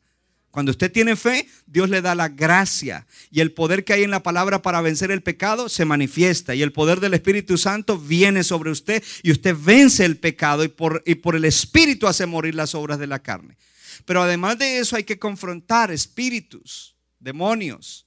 Cuando 0.50 0.70
usted 0.70 0.90
tiene 0.90 1.16
fe, 1.16 1.48
Dios 1.66 1.90
le 1.90 2.00
da 2.00 2.14
la 2.14 2.28
gracia. 2.28 3.06
Y 3.30 3.40
el 3.40 3.52
poder 3.52 3.84
que 3.84 3.92
hay 3.92 4.04
en 4.04 4.10
la 4.10 4.22
palabra 4.22 4.62
para 4.62 4.80
vencer 4.80 5.10
el 5.10 5.22
pecado 5.22 5.68
se 5.68 5.84
manifiesta. 5.84 6.54
Y 6.54 6.62
el 6.62 6.72
poder 6.72 7.00
del 7.00 7.14
Espíritu 7.14 7.58
Santo 7.58 7.98
viene 7.98 8.42
sobre 8.42 8.70
usted 8.70 9.02
y 9.22 9.32
usted 9.32 9.56
vence 9.58 10.04
el 10.04 10.16
pecado 10.16 10.64
y 10.64 10.68
por, 10.68 11.02
y 11.04 11.16
por 11.16 11.36
el 11.36 11.44
Espíritu 11.44 12.06
hace 12.06 12.24
morir 12.24 12.54
las 12.54 12.74
obras 12.74 12.98
de 12.98 13.06
la 13.06 13.18
carne. 13.18 13.56
Pero 14.06 14.22
además 14.22 14.58
de 14.58 14.78
eso 14.78 14.96
hay 14.96 15.04
que 15.04 15.18
confrontar 15.18 15.90
espíritus 15.90 16.93
demonios. 17.24 18.06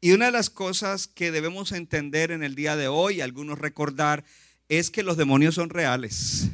Y 0.00 0.12
una 0.12 0.26
de 0.26 0.32
las 0.32 0.48
cosas 0.48 1.06
que 1.06 1.30
debemos 1.30 1.72
entender 1.72 2.30
en 2.30 2.42
el 2.42 2.54
día 2.54 2.76
de 2.76 2.88
hoy, 2.88 3.20
algunos 3.20 3.58
recordar, 3.58 4.24
es 4.68 4.90
que 4.90 5.02
los 5.02 5.16
demonios 5.16 5.56
son 5.56 5.68
reales. 5.68 6.48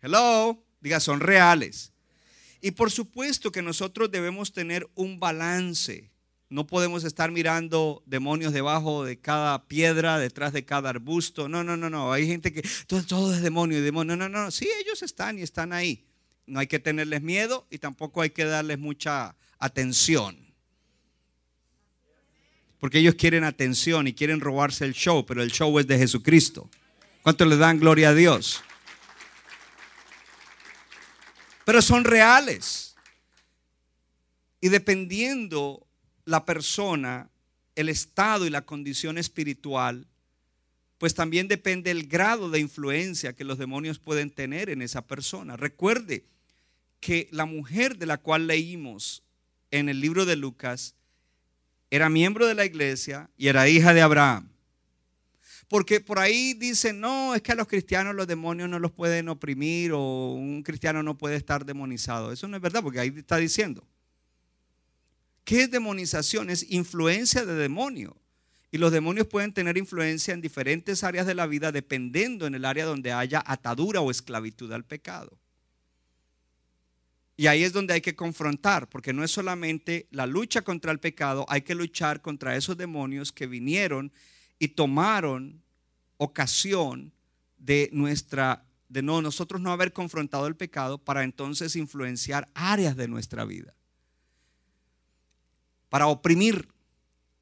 Hello, 0.00 0.64
diga, 0.80 1.00
son 1.00 1.20
reales. 1.20 1.92
Y 2.60 2.72
por 2.72 2.90
supuesto 2.90 3.50
que 3.50 3.62
nosotros 3.62 4.10
debemos 4.10 4.52
tener 4.52 4.88
un 4.94 5.18
balance. 5.18 6.10
No 6.50 6.66
podemos 6.66 7.04
estar 7.04 7.30
mirando 7.30 8.02
demonios 8.06 8.52
debajo 8.52 9.04
de 9.04 9.20
cada 9.20 9.66
piedra, 9.66 10.18
detrás 10.18 10.52
de 10.52 10.64
cada 10.64 10.88
arbusto. 10.88 11.48
No, 11.48 11.62
no, 11.62 11.76
no, 11.76 11.90
no. 11.90 12.12
Hay 12.12 12.26
gente 12.26 12.52
que 12.52 12.62
todo, 12.86 13.34
es 13.34 13.42
demonio 13.42 13.78
y 13.78 13.82
demonio. 13.82 14.16
No, 14.16 14.28
no, 14.28 14.44
no. 14.44 14.50
Sí, 14.50 14.68
ellos 14.82 15.02
están 15.02 15.38
y 15.38 15.42
están 15.42 15.72
ahí. 15.72 16.07
No 16.48 16.60
hay 16.60 16.66
que 16.66 16.78
tenerles 16.78 17.22
miedo 17.22 17.66
y 17.70 17.78
tampoco 17.78 18.22
hay 18.22 18.30
que 18.30 18.44
darles 18.44 18.78
mucha 18.78 19.36
atención. 19.58 20.48
Porque 22.80 22.98
ellos 22.98 23.14
quieren 23.14 23.44
atención 23.44 24.06
y 24.06 24.14
quieren 24.14 24.40
robarse 24.40 24.84
el 24.84 24.94
show, 24.94 25.26
pero 25.26 25.42
el 25.42 25.50
show 25.50 25.78
es 25.78 25.86
de 25.86 25.98
Jesucristo. 25.98 26.70
¿Cuánto 27.22 27.44
le 27.44 27.56
dan 27.56 27.78
gloria 27.78 28.10
a 28.10 28.14
Dios? 28.14 28.62
Pero 31.64 31.82
son 31.82 32.04
reales. 32.04 32.96
Y 34.60 34.68
dependiendo 34.68 35.86
la 36.24 36.44
persona, 36.44 37.30
el 37.74 37.88
estado 37.88 38.46
y 38.46 38.50
la 38.50 38.62
condición 38.62 39.18
espiritual, 39.18 40.06
pues 40.98 41.14
también 41.14 41.46
depende 41.46 41.90
el 41.90 42.08
grado 42.08 42.50
de 42.50 42.58
influencia 42.58 43.34
que 43.34 43.44
los 43.44 43.58
demonios 43.58 43.98
pueden 43.98 44.30
tener 44.30 44.68
en 44.68 44.82
esa 44.82 45.06
persona. 45.06 45.56
Recuerde 45.56 46.24
que 47.00 47.28
la 47.30 47.46
mujer 47.46 47.96
de 47.98 48.06
la 48.06 48.18
cual 48.18 48.46
leímos 48.46 49.22
en 49.70 49.88
el 49.88 50.00
libro 50.00 50.26
de 50.26 50.36
Lucas 50.36 50.94
era 51.90 52.08
miembro 52.08 52.46
de 52.46 52.54
la 52.54 52.64
iglesia 52.64 53.30
y 53.36 53.48
era 53.48 53.68
hija 53.68 53.94
de 53.94 54.02
Abraham. 54.02 54.50
Porque 55.68 56.00
por 56.00 56.18
ahí 56.18 56.54
dicen, 56.54 56.98
no, 56.98 57.34
es 57.34 57.42
que 57.42 57.52
a 57.52 57.54
los 57.54 57.68
cristianos 57.68 58.14
los 58.14 58.26
demonios 58.26 58.70
no 58.70 58.78
los 58.78 58.90
pueden 58.90 59.28
oprimir 59.28 59.92
o 59.92 60.32
un 60.32 60.62
cristiano 60.62 61.02
no 61.02 61.18
puede 61.18 61.36
estar 61.36 61.66
demonizado. 61.66 62.32
Eso 62.32 62.48
no 62.48 62.56
es 62.56 62.62
verdad, 62.62 62.82
porque 62.82 63.00
ahí 63.00 63.12
está 63.14 63.36
diciendo. 63.36 63.86
¿Qué 65.44 65.62
es 65.62 65.70
demonización? 65.70 66.48
Es 66.48 66.70
influencia 66.70 67.44
de 67.44 67.54
demonio. 67.54 68.16
Y 68.70 68.78
los 68.78 68.92
demonios 68.92 69.26
pueden 69.26 69.52
tener 69.52 69.76
influencia 69.78 70.34
en 70.34 70.40
diferentes 70.40 71.04
áreas 71.04 71.26
de 71.26 71.34
la 71.34 71.46
vida 71.46 71.72
dependiendo 71.72 72.46
en 72.46 72.54
el 72.54 72.64
área 72.64 72.84
donde 72.84 73.12
haya 73.12 73.42
atadura 73.46 74.00
o 74.00 74.10
esclavitud 74.10 74.72
al 74.72 74.84
pecado. 74.84 75.38
Y 77.38 77.46
ahí 77.46 77.62
es 77.62 77.72
donde 77.72 77.94
hay 77.94 78.00
que 78.00 78.16
confrontar, 78.16 78.88
porque 78.88 79.12
no 79.12 79.22
es 79.22 79.30
solamente 79.30 80.08
la 80.10 80.26
lucha 80.26 80.62
contra 80.62 80.90
el 80.90 80.98
pecado, 80.98 81.46
hay 81.48 81.62
que 81.62 81.76
luchar 81.76 82.20
contra 82.20 82.56
esos 82.56 82.76
demonios 82.76 83.30
que 83.30 83.46
vinieron 83.46 84.12
y 84.58 84.66
tomaron 84.66 85.62
ocasión 86.16 87.12
de 87.56 87.90
nuestra 87.92 88.64
de 88.88 89.02
no 89.02 89.22
nosotros 89.22 89.60
no 89.60 89.70
haber 89.70 89.92
confrontado 89.92 90.48
el 90.48 90.56
pecado 90.56 90.98
para 90.98 91.22
entonces 91.22 91.76
influenciar 91.76 92.48
áreas 92.54 92.96
de 92.96 93.06
nuestra 93.06 93.44
vida. 93.44 93.72
Para 95.90 96.08
oprimir 96.08 96.68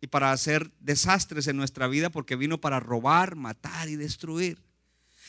y 0.03 0.09
para 0.09 0.31
hacer 0.31 0.73
desastres 0.79 1.47
en 1.47 1.57
nuestra 1.57 1.89
vida 1.89 2.11
porque 2.11 2.37
vino 2.37 2.61
para 2.61 2.81
robar, 2.81 3.35
matar 3.35 3.89
y 3.89 3.97
destruir. 3.97 4.66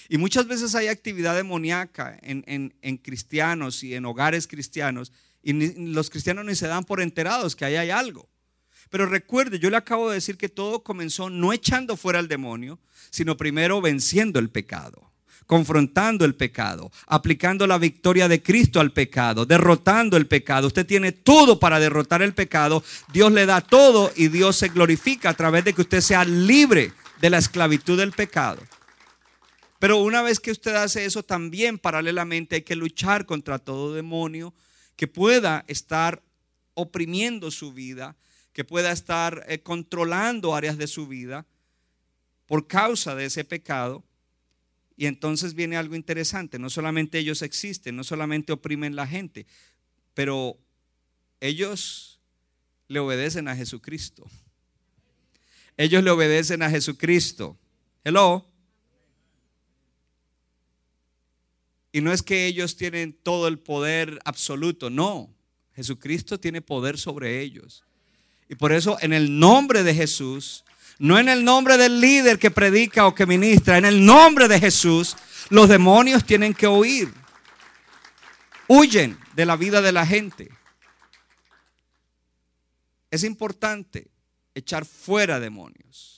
Y 0.10 0.18
muchas 0.18 0.48
veces 0.48 0.76
hay 0.76 0.88
actividad 0.88 1.36
demoníaca 1.36 2.18
en, 2.22 3.00
cristianos 3.04 3.84
y 3.84 3.96
en 3.96 4.06
hogares 4.06 4.48
cristianos 4.48 5.12
y 5.44 5.54
los 5.92 6.10
cristianos 6.10 6.46
ni 6.46 6.56
se 6.56 6.68
dan 6.68 6.84
por 6.84 7.02
enterados 7.02 7.56
que 7.56 7.66
ahí 7.66 7.76
hay 7.76 7.90
algo. 7.90 8.30
Pero 8.90 9.06
recuerde, 9.06 9.60
yo 9.60 9.70
le 9.70 9.78
acabo 9.78 10.10
de 10.10 10.16
decir 10.16 10.38
que 10.38 10.50
todo 10.50 10.84
comenzó 10.84 11.30
no 11.30 11.54
echando 11.54 11.98
fuera 11.98 12.20
al 12.20 12.28
demonio, 12.28 12.80
sino 13.10 13.38
primero 13.38 13.82
venciendo 13.82 14.40
el 14.40 14.50
pecado, 14.50 15.12
confrontando 15.46 16.26
el 16.26 16.36
pecado, 16.36 16.92
aplicando 17.06 17.68
la 17.68 17.78
victoria 17.78 18.28
de 18.28 18.42
Cristo 18.42 18.80
al 18.80 18.92
pecado, 18.92 19.46
derrotando 19.46 20.18
el 20.18 20.28
pecado. 20.28 20.68
Usted 20.68 20.86
tiene 20.86 21.12
todo 21.12 21.60
para 21.60 21.80
derrotar 21.80 22.22
el 22.22 22.34
pecado, 22.34 22.84
Dios 23.12 23.32
le 23.32 23.46
da 23.46 23.62
todo 23.62 24.12
y 24.16 24.30
Dios 24.30 24.56
se 24.56 24.70
glorifica 24.70 25.30
a 25.30 25.34
través 25.34 25.66
de 25.66 25.74
que 25.74 25.82
usted 25.82 26.02
sea 26.02 26.24
libre 26.24 26.94
de 27.22 27.30
la 27.30 27.38
esclavitud 27.38 27.98
del 27.98 28.12
pecado. 28.12 28.62
Pero 29.80 29.98
una 29.98 30.22
vez 30.22 30.40
que 30.40 30.52
usted 30.52 30.76
hace 30.76 31.06
eso, 31.06 31.24
también 31.24 31.78
paralelamente 31.78 32.56
hay 32.56 32.62
que 32.64 32.76
luchar 32.76 33.26
contra 33.26 33.60
todo 33.60 33.94
demonio 33.94 34.54
que 34.96 35.08
pueda 35.08 35.64
estar 35.68 36.24
oprimiendo 36.74 37.52
su 37.52 37.74
vida, 37.74 38.16
que 38.54 38.64
pueda 38.64 38.92
estar 38.92 39.46
eh, 39.48 39.60
controlando 39.60 40.56
áreas 40.56 40.78
de 40.78 40.88
su 40.88 41.08
vida 41.08 41.46
por 42.48 42.68
causa 42.68 43.14
de 43.14 43.26
ese 43.26 43.44
pecado. 43.44 44.04
Y 44.96 45.06
entonces 45.06 45.54
viene 45.54 45.78
algo 45.78 45.96
interesante, 45.96 46.58
no 46.58 46.72
solamente 46.72 47.20
ellos 47.20 47.44
existen, 47.44 47.96
no 47.96 48.04
solamente 48.04 48.52
oprimen 48.52 48.96
la 48.96 49.06
gente, 49.06 49.46
pero 50.16 50.58
ellos 51.40 52.20
le 52.88 53.00
obedecen 53.00 53.48
a 53.48 53.56
Jesucristo. 53.56 54.26
Ellos 55.78 56.04
le 56.04 56.10
obedecen 56.10 56.64
a 56.64 56.72
Jesucristo. 56.72 57.60
Hello. 58.04 58.57
Y 61.98 62.02
no 62.02 62.14
es 62.14 62.22
que 62.22 62.46
ellos 62.46 62.76
tienen 62.76 63.12
todo 63.12 63.48
el 63.48 63.58
poder 63.58 64.20
absoluto, 64.24 64.92
no. 64.92 65.34
Jesucristo 65.76 66.40
tiene 66.40 66.62
poder 66.62 67.00
sobre 67.00 67.42
ellos. 67.42 67.84
Y 68.48 68.54
por 68.54 68.72
eso 68.72 69.00
en 69.02 69.14
el 69.14 69.40
nombre 69.40 69.82
de 69.82 69.96
Jesús, 69.96 70.64
no 71.00 71.18
en 71.18 71.28
el 71.28 71.44
nombre 71.44 71.76
del 71.76 72.00
líder 72.00 72.38
que 72.38 72.52
predica 72.52 73.08
o 73.08 73.16
que 73.16 73.26
ministra, 73.26 73.80
en 73.80 73.86
el 73.86 74.06
nombre 74.06 74.48
de 74.48 74.60
Jesús, 74.60 75.16
los 75.50 75.70
demonios 75.70 76.24
tienen 76.24 76.54
que 76.54 76.68
huir. 76.68 77.12
Huyen 78.68 79.18
de 79.34 79.48
la 79.48 79.56
vida 79.56 79.82
de 79.82 79.92
la 79.92 80.06
gente. 80.06 80.52
Es 83.10 83.24
importante 83.24 84.12
echar 84.54 84.86
fuera 84.86 85.40
demonios. 85.40 86.17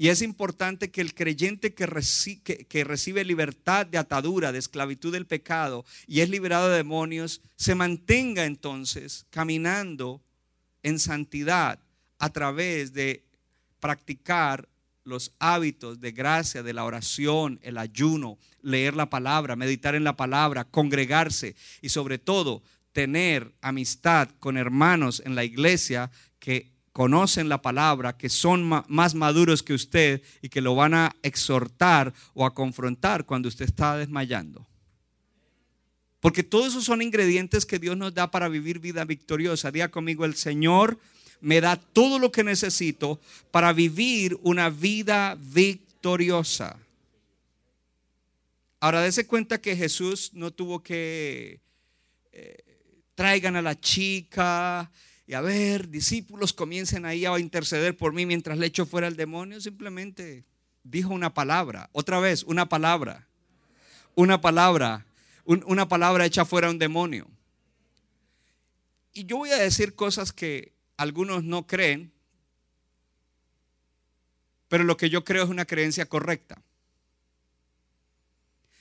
Y 0.00 0.08
es 0.08 0.22
importante 0.22 0.90
que 0.90 1.02
el 1.02 1.12
creyente 1.12 1.74
que, 1.74 2.66
que, 2.66 2.84
recibe 2.84 3.22
libertad 3.22 3.84
de 3.84 3.98
atadura, 3.98 4.50
de 4.50 4.58
esclavitud 4.58 5.12
del 5.12 5.26
pecado 5.26 5.84
y 6.06 6.20
es 6.20 6.30
liberado 6.30 6.70
de 6.70 6.78
demonios, 6.78 7.42
se 7.56 7.74
mantenga 7.74 8.46
entonces 8.46 9.26
caminando 9.28 10.22
en 10.82 10.98
santidad 10.98 11.80
a 12.18 12.30
través 12.30 12.94
de 12.94 13.26
practicar 13.78 14.70
los 15.04 15.32
hábitos 15.38 16.00
de 16.00 16.12
gracia, 16.12 16.62
de 16.62 16.72
la 16.72 16.86
oración, 16.86 17.60
el 17.62 17.76
ayuno, 17.76 18.38
leer 18.62 18.96
la 18.96 19.10
palabra, 19.10 19.54
meditar 19.54 19.94
en 19.94 20.04
la 20.04 20.16
palabra, 20.16 20.64
congregarse 20.64 21.56
y 21.82 21.90
sobre 21.90 22.16
todo 22.16 22.62
tener 22.92 23.52
amistad 23.60 24.30
con 24.38 24.56
hermanos 24.56 25.20
en 25.26 25.34
la 25.34 25.44
iglesia 25.44 26.10
que 26.38 26.70
conocen 27.00 27.48
la 27.48 27.62
palabra, 27.62 28.18
que 28.18 28.28
son 28.28 28.62
más 28.62 29.14
maduros 29.14 29.62
que 29.62 29.72
usted 29.72 30.20
y 30.42 30.50
que 30.50 30.60
lo 30.60 30.74
van 30.74 30.92
a 30.92 31.16
exhortar 31.22 32.12
o 32.34 32.44
a 32.44 32.52
confrontar 32.52 33.24
cuando 33.24 33.48
usted 33.48 33.64
está 33.64 33.96
desmayando. 33.96 34.66
Porque 36.20 36.42
todos 36.42 36.66
esos 36.66 36.84
son 36.84 37.00
ingredientes 37.00 37.64
que 37.64 37.78
Dios 37.78 37.96
nos 37.96 38.12
da 38.12 38.30
para 38.30 38.50
vivir 38.50 38.80
vida 38.80 39.06
victoriosa. 39.06 39.70
Diga 39.70 39.90
conmigo, 39.90 40.26
el 40.26 40.34
Señor 40.34 40.98
me 41.40 41.62
da 41.62 41.76
todo 41.76 42.18
lo 42.18 42.30
que 42.30 42.44
necesito 42.44 43.18
para 43.50 43.72
vivir 43.72 44.38
una 44.42 44.68
vida 44.68 45.38
victoriosa. 45.40 46.76
Ahora, 48.78 49.00
dése 49.00 49.26
cuenta 49.26 49.58
que 49.58 49.74
Jesús 49.74 50.32
no 50.34 50.50
tuvo 50.50 50.82
que 50.82 51.60
eh, 52.32 52.58
traigan 53.14 53.56
a 53.56 53.62
la 53.62 53.80
chica 53.80 54.90
y 55.30 55.34
a 55.34 55.40
ver, 55.40 55.90
discípulos 55.90 56.52
comiencen 56.52 57.06
ahí 57.06 57.24
a 57.24 57.38
interceder 57.38 57.96
por 57.96 58.12
mí 58.12 58.26
mientras 58.26 58.58
le 58.58 58.66
echo 58.66 58.84
fuera 58.84 59.06
el 59.06 59.14
demonio. 59.14 59.60
Simplemente 59.60 60.44
dijo 60.82 61.14
una 61.14 61.32
palabra, 61.32 61.88
otra 61.92 62.18
vez, 62.18 62.42
una 62.42 62.68
palabra, 62.68 63.28
una 64.16 64.40
palabra, 64.40 65.06
una 65.44 65.86
palabra 65.86 66.26
echa 66.26 66.44
fuera 66.44 66.68
un 66.68 66.80
demonio. 66.80 67.28
Y 69.12 69.24
yo 69.24 69.36
voy 69.36 69.50
a 69.50 69.58
decir 69.58 69.94
cosas 69.94 70.32
que 70.32 70.72
algunos 70.96 71.44
no 71.44 71.64
creen, 71.64 72.10
pero 74.66 74.82
lo 74.82 74.96
que 74.96 75.10
yo 75.10 75.22
creo 75.22 75.44
es 75.44 75.48
una 75.48 75.64
creencia 75.64 76.06
correcta. 76.06 76.60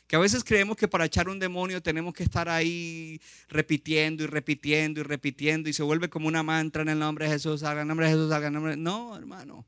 Que 0.09 0.15
a 0.15 0.19
veces 0.19 0.43
creemos 0.43 0.75
que 0.75 0.87
para 0.87 1.05
echar 1.05 1.29
un 1.29 1.37
demonio 1.37 1.83
tenemos 1.83 2.15
que 2.15 2.23
estar 2.23 2.49
ahí 2.49 3.21
repitiendo 3.47 4.23
y 4.23 4.25
repitiendo 4.25 5.01
y 5.01 5.03
repitiendo 5.03 5.69
y 5.69 5.73
se 5.73 5.83
vuelve 5.83 6.09
como 6.09 6.27
una 6.27 6.41
mantra 6.41 6.81
en 6.81 6.89
el 6.89 6.97
nombre 6.97 7.25
de 7.25 7.33
Jesús, 7.33 7.59
salga 7.59 7.83
el 7.83 7.87
nombre 7.87 8.07
de 8.07 8.13
Jesús, 8.13 8.31
salga 8.31 8.47
el 8.47 8.53
nombre 8.55 8.71
de... 8.71 8.77
No, 8.77 9.15
hermano. 9.15 9.67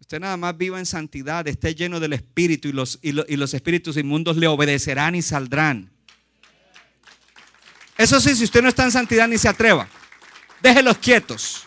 Usted 0.00 0.18
nada 0.18 0.36
más 0.36 0.58
viva 0.58 0.80
en 0.80 0.86
santidad, 0.86 1.46
esté 1.46 1.72
lleno 1.72 2.00
del 2.00 2.14
Espíritu 2.14 2.66
y 2.66 2.72
los, 2.72 2.98
y 3.00 3.12
los 3.12 3.54
espíritus 3.54 3.96
inmundos 3.96 4.36
le 4.36 4.48
obedecerán 4.48 5.14
y 5.14 5.22
saldrán. 5.22 5.88
Eso 7.96 8.20
sí, 8.20 8.34
si 8.34 8.42
usted 8.42 8.60
no 8.60 8.68
está 8.68 8.82
en 8.82 8.90
santidad 8.90 9.28
ni 9.28 9.38
se 9.38 9.48
atreva, 9.48 9.88
déjelos 10.62 10.98
quietos. 10.98 11.64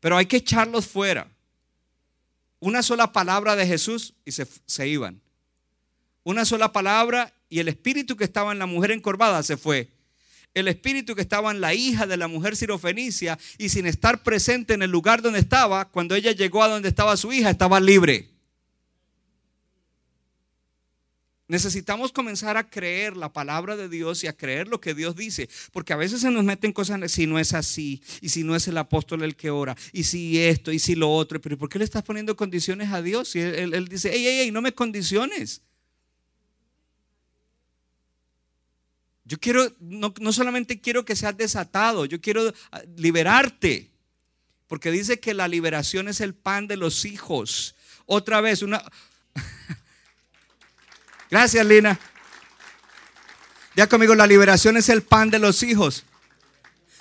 Pero 0.00 0.16
hay 0.16 0.26
que 0.26 0.38
echarlos 0.38 0.88
fuera 0.88 1.30
una 2.60 2.82
sola 2.82 3.12
palabra 3.12 3.56
de 3.56 3.66
Jesús 3.66 4.14
y 4.24 4.32
se, 4.32 4.88
iban. 4.88 5.20
Una 6.22 6.44
sola 6.44 6.72
palabra 6.72 7.32
y 7.48 7.58
el 7.58 7.68
espíritu 7.68 8.16
que 8.16 8.24
estaba 8.24 8.52
en 8.52 8.58
la 8.58 8.66
mujer 8.66 8.92
encorvada 8.92 9.42
se 9.42 9.56
fue. 9.56 9.88
El 10.52 10.68
espíritu 10.68 11.14
que 11.14 11.22
estaba 11.22 11.50
en 11.50 11.60
la 11.60 11.74
hija 11.74 12.06
de 12.06 12.16
la 12.16 12.28
mujer 12.28 12.56
sirofenicia 12.56 13.38
y 13.56 13.70
sin 13.70 13.86
estar 13.86 14.22
presente 14.22 14.74
en 14.74 14.82
el 14.82 14.90
lugar 14.90 15.22
donde 15.22 15.38
estaba, 15.38 15.88
cuando 15.88 16.14
ella 16.14 16.32
llegó 16.32 16.62
a 16.62 16.68
donde 16.68 16.88
estaba 16.88 17.16
su 17.16 17.32
hija, 17.32 17.50
estaba 17.50 17.80
libre. 17.80 18.28
Necesitamos 21.50 22.12
comenzar 22.12 22.56
a 22.56 22.70
creer 22.70 23.16
la 23.16 23.32
palabra 23.32 23.76
de 23.76 23.88
Dios 23.88 24.22
y 24.22 24.28
a 24.28 24.36
creer 24.36 24.68
lo 24.68 24.80
que 24.80 24.94
Dios 24.94 25.16
dice, 25.16 25.48
porque 25.72 25.92
a 25.92 25.96
veces 25.96 26.20
se 26.20 26.30
nos 26.30 26.44
meten 26.44 26.72
cosas, 26.72 27.10
si 27.10 27.26
no 27.26 27.40
es 27.40 27.54
así, 27.54 28.00
y 28.20 28.28
si 28.28 28.44
no 28.44 28.54
es 28.54 28.68
el 28.68 28.78
apóstol 28.78 29.24
el 29.24 29.34
que 29.34 29.50
ora, 29.50 29.76
y 29.92 30.04
si 30.04 30.38
esto, 30.38 30.70
y 30.70 30.78
si 30.78 30.94
lo 30.94 31.10
otro, 31.10 31.40
pero 31.40 31.58
¿por 31.58 31.68
qué 31.68 31.80
le 31.80 31.84
estás 31.84 32.04
poniendo 32.04 32.36
condiciones 32.36 32.92
a 32.92 33.02
Dios? 33.02 33.34
Y 33.34 33.40
él, 33.40 33.88
dice, 33.88 34.14
ey, 34.14 34.28
ey, 34.28 34.38
ey, 34.42 34.50
no 34.52 34.62
me 34.62 34.72
condiciones. 34.72 35.62
Yo 39.24 39.36
quiero, 39.40 39.74
no, 39.80 40.14
no 40.20 40.32
solamente 40.32 40.80
quiero 40.80 41.04
que 41.04 41.16
seas 41.16 41.36
desatado, 41.36 42.04
yo 42.04 42.20
quiero 42.20 42.54
ah, 42.70 42.80
liberarte, 42.96 43.90
porque 44.68 44.92
dice 44.92 45.18
que 45.18 45.34
la 45.34 45.48
liberación 45.48 46.06
es 46.06 46.20
el 46.20 46.32
pan 46.32 46.68
de 46.68 46.76
los 46.76 47.04
hijos. 47.04 47.74
Otra 48.06 48.40
vez, 48.40 48.62
una... 48.62 48.80
Gracias, 51.30 51.64
Lina. 51.64 51.98
Ya 53.76 53.86
conmigo, 53.86 54.16
la 54.16 54.26
liberación 54.26 54.76
es 54.76 54.88
el 54.88 55.02
pan 55.02 55.30
de 55.30 55.38
los 55.38 55.62
hijos. 55.62 56.04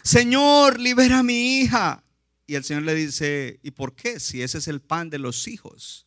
Señor, 0.03 0.79
libera 0.79 1.19
a 1.19 1.23
mi 1.23 1.59
hija. 1.59 2.03
Y 2.45 2.55
el 2.55 2.63
Señor 2.63 2.83
le 2.83 2.93
dice, 2.93 3.59
¿y 3.63 3.71
por 3.71 3.95
qué? 3.95 4.19
Si 4.19 4.41
ese 4.43 4.59
es 4.59 4.67
el 4.67 4.81
pan 4.81 5.09
de 5.09 5.17
los 5.17 5.47
hijos. 5.47 6.05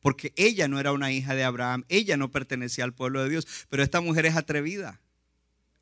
Porque 0.00 0.32
ella 0.36 0.68
no 0.68 0.78
era 0.78 0.92
una 0.92 1.12
hija 1.12 1.34
de 1.34 1.44
Abraham, 1.44 1.84
ella 1.88 2.16
no 2.16 2.30
pertenecía 2.30 2.84
al 2.84 2.92
pueblo 2.92 3.22
de 3.22 3.30
Dios, 3.30 3.46
pero 3.68 3.82
esta 3.82 4.00
mujer 4.00 4.26
es 4.26 4.36
atrevida. 4.36 5.00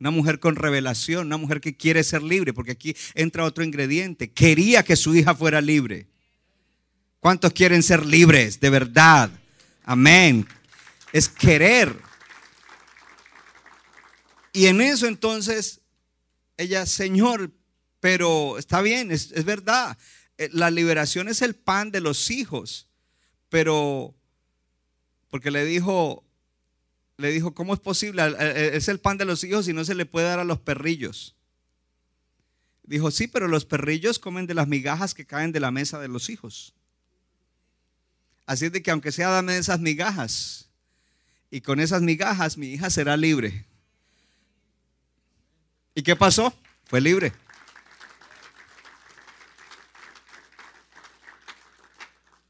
Una 0.00 0.10
mujer 0.10 0.40
con 0.40 0.56
revelación, 0.56 1.26
una 1.26 1.36
mujer 1.36 1.60
que 1.60 1.76
quiere 1.76 2.02
ser 2.02 2.22
libre, 2.22 2.52
porque 2.52 2.72
aquí 2.72 2.96
entra 3.14 3.44
otro 3.44 3.62
ingrediente. 3.62 4.30
Quería 4.30 4.82
que 4.84 4.96
su 4.96 5.14
hija 5.14 5.34
fuera 5.34 5.60
libre. 5.60 6.06
¿Cuántos 7.20 7.52
quieren 7.52 7.82
ser 7.82 8.06
libres 8.06 8.58
de 8.58 8.70
verdad? 8.70 9.30
Amén 9.84 10.46
es 11.12 11.28
querer. 11.28 11.96
Y 14.52 14.66
en 14.66 14.80
eso 14.80 15.06
entonces 15.06 15.80
ella, 16.56 16.86
Señor, 16.86 17.50
pero 18.00 18.58
está 18.58 18.82
bien, 18.82 19.10
es, 19.10 19.44
verdad, 19.44 19.96
eh, 20.38 20.48
la 20.52 20.70
liberación 20.70 21.28
es 21.28 21.42
el 21.42 21.54
pan 21.54 21.90
de 21.90 22.00
los 22.00 22.30
hijos, 22.30 22.88
pero 23.48 24.14
porque 25.30 25.50
le 25.50 25.64
dijo, 25.64 26.24
le 27.16 27.30
dijo, 27.30 27.54
¿cómo 27.54 27.72
es 27.72 27.80
posible? 27.80 28.22
Es 28.76 28.88
el 28.88 29.00
pan 29.00 29.18
de 29.18 29.24
los 29.24 29.44
hijos 29.44 29.68
y 29.68 29.72
no 29.72 29.84
se 29.84 29.94
le 29.94 30.04
puede 30.04 30.26
dar 30.26 30.40
a 30.40 30.44
los 30.44 30.60
perrillos. 30.60 31.36
Dijo, 32.82 33.10
sí, 33.10 33.28
pero 33.28 33.48
los 33.48 33.64
perrillos 33.64 34.18
comen 34.18 34.46
de 34.46 34.54
las 34.54 34.68
migajas 34.68 35.14
que 35.14 35.24
caen 35.24 35.52
de 35.52 35.60
la 35.60 35.70
mesa 35.70 36.00
de 36.00 36.08
los 36.08 36.28
hijos. 36.28 36.74
Así 38.44 38.66
es 38.66 38.72
de 38.72 38.82
que 38.82 38.90
aunque 38.90 39.12
sea 39.12 39.30
dame 39.30 39.56
esas 39.56 39.80
migajas, 39.80 40.68
y 41.52 41.60
con 41.60 41.80
esas 41.80 42.00
migajas 42.00 42.56
mi 42.56 42.68
hija 42.68 42.88
será 42.88 43.14
libre. 43.14 43.66
¿Y 45.94 46.02
qué 46.02 46.16
pasó? 46.16 46.54
Fue 46.86 46.98
libre. 46.98 47.30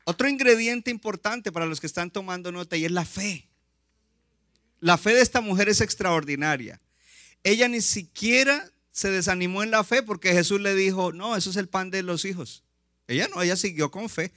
Otro 0.05 0.29
ingrediente 0.29 0.93
importante 0.93 1.51
para 1.51 1.67
los 1.67 1.81
que 1.81 1.89
están 1.89 2.13
tomando 2.13 2.53
nota 2.53 2.77
y 2.77 2.85
es 2.85 2.93
la 2.93 3.05
fe. 3.05 3.49
La 4.79 4.97
fe 4.97 5.15
de 5.15 5.23
esta 5.23 5.41
mujer 5.41 5.69
es 5.69 5.81
extraordinaria. 5.81 6.81
Ella 7.43 7.67
ni 7.67 7.81
siquiera 7.81 8.71
se 8.93 9.11
desanimó 9.11 9.65
en 9.65 9.73
la 9.73 9.83
fe 9.83 10.05
porque 10.05 10.33
Jesús 10.33 10.61
le 10.61 10.77
dijo, 10.77 11.13
no, 11.13 11.37
eso 11.37 11.51
es 11.51 11.57
el 11.57 11.69
pan 11.69 11.91
de 11.91 12.05
los 12.05 12.25
hijos. 12.25 12.63
Ella 13.09 13.29
no, 13.35 13.43
ella 13.43 13.57
siguió 13.57 13.91
con 13.91 14.09
fe. 14.09 14.31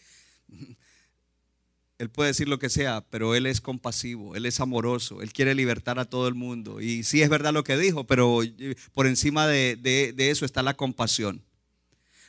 Él 1.97 2.09
puede 2.09 2.31
decir 2.31 2.49
lo 2.49 2.59
que 2.59 2.69
sea, 2.69 3.05
pero 3.09 3.35
Él 3.35 3.45
es 3.45 3.61
compasivo, 3.61 4.35
Él 4.35 4.45
es 4.45 4.59
amoroso, 4.59 5.21
Él 5.21 5.31
quiere 5.31 5.55
libertar 5.55 5.97
a 5.97 6.05
todo 6.05 6.27
el 6.27 6.35
mundo. 6.35 6.81
Y 6.81 7.03
sí 7.03 7.21
es 7.21 7.29
verdad 7.29 7.53
lo 7.53 7.63
que 7.63 7.77
dijo, 7.77 8.03
pero 8.05 8.43
eh, 8.43 8.75
por 8.93 9.07
encima 9.07 9.47
de, 9.47 10.13
eso 10.17 10.45
está 10.45 10.61
la 10.61 10.75
compasión. 10.75 11.41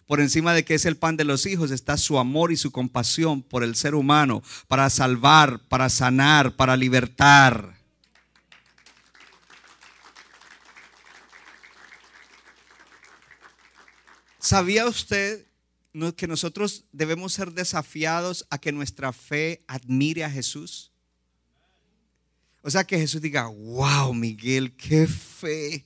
Por 0.07 0.21
encima 0.21 0.55
de 0.55 0.65
que 0.65 0.75
es 0.75 0.85
el 0.87 0.97
pan 0.97 1.17
de 1.17 1.25
los 1.25 1.47
hijos 1.47 1.73
está 1.73 1.97
su 1.97 2.21
amor 2.21 2.53
y 2.53 2.57
su 2.57 2.71
compasión 2.71 3.43
por 3.43 3.65
el 3.65 3.75
ser 3.75 3.97
humano, 3.97 4.41
para 4.69 4.89
salvar, 4.89 5.61
para 5.69 5.89
sanar, 5.89 6.55
para 6.55 6.77
libertar. 6.77 7.75
¿Sabía 14.39 14.87
usted 14.87 15.46
que 16.15 16.27
nosotros 16.27 16.85
debemos 16.93 17.33
ser 17.33 17.53
desafiados 17.53 18.47
a 18.51 18.59
que 18.59 18.73
nuestra 18.73 19.13
fe 19.13 19.65
admire 19.67 20.25
a 20.25 20.31
Jesús. 20.31 20.93
O 22.63 22.71
sea, 22.71 22.85
que 22.85 22.99
Jesús 22.99 23.21
diga, 23.21 23.47
wow, 23.47 24.13
Miguel, 24.13 24.75
qué 24.77 25.07
fe. 25.07 25.85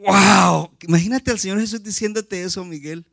Wow. 0.00 0.76
Imagínate 0.82 1.30
al 1.30 1.38
Señor 1.38 1.60
Jesús 1.60 1.82
diciéndote 1.82 2.42
eso, 2.42 2.64
Miguel. 2.64 3.06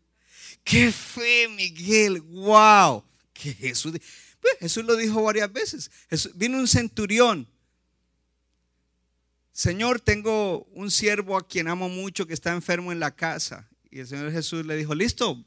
Qué 0.64 0.92
fe, 0.92 1.48
Miguel. 1.50 2.22
Wow. 2.22 3.04
Que 3.32 3.54
Jesús, 3.54 3.94
pues, 4.42 4.58
Jesús 4.60 4.84
lo 4.84 4.96
dijo 4.96 5.22
varias 5.24 5.52
veces. 5.52 5.90
vino 6.36 6.58
un 6.58 6.68
centurión. 6.68 7.48
Señor, 9.52 10.02
tengo 10.02 10.64
un 10.74 10.90
siervo 10.90 11.38
a 11.38 11.48
quien 11.48 11.68
amo 11.68 11.88
mucho 11.88 12.26
que 12.26 12.34
está 12.34 12.54
enfermo 12.54 12.92
en 12.92 13.00
la 13.00 13.16
casa. 13.16 13.70
Y 13.92 14.00
el 14.00 14.08
Señor 14.08 14.32
Jesús 14.32 14.66
le 14.66 14.76
dijo, 14.76 14.96
listo, 14.96 15.44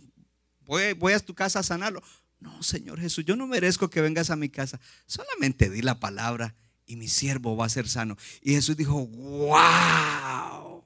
voy, 0.66 1.12
a 1.12 1.20
tu 1.20 1.34
casa 1.34 1.60
a 1.60 1.62
sanarlo. 1.62 2.02
No, 2.40 2.62
Señor 2.62 3.00
Jesús, 3.00 3.24
yo 3.24 3.36
no 3.36 3.46
merezco 3.46 3.88
que 3.88 4.00
vengas 4.00 4.30
a 4.30 4.36
mi 4.36 4.48
casa. 4.48 4.80
Solamente 5.06 5.70
di 5.70 5.82
la 5.82 5.98
palabra 5.98 6.54
y 6.86 6.96
mi 6.96 7.08
siervo 7.08 7.56
va 7.56 7.66
a 7.66 7.70
ser 7.70 7.88
sano. 7.88 8.16
Y 8.42 8.52
Jesús 8.52 8.76
dijo, 8.76 9.06
wow, 9.06 10.84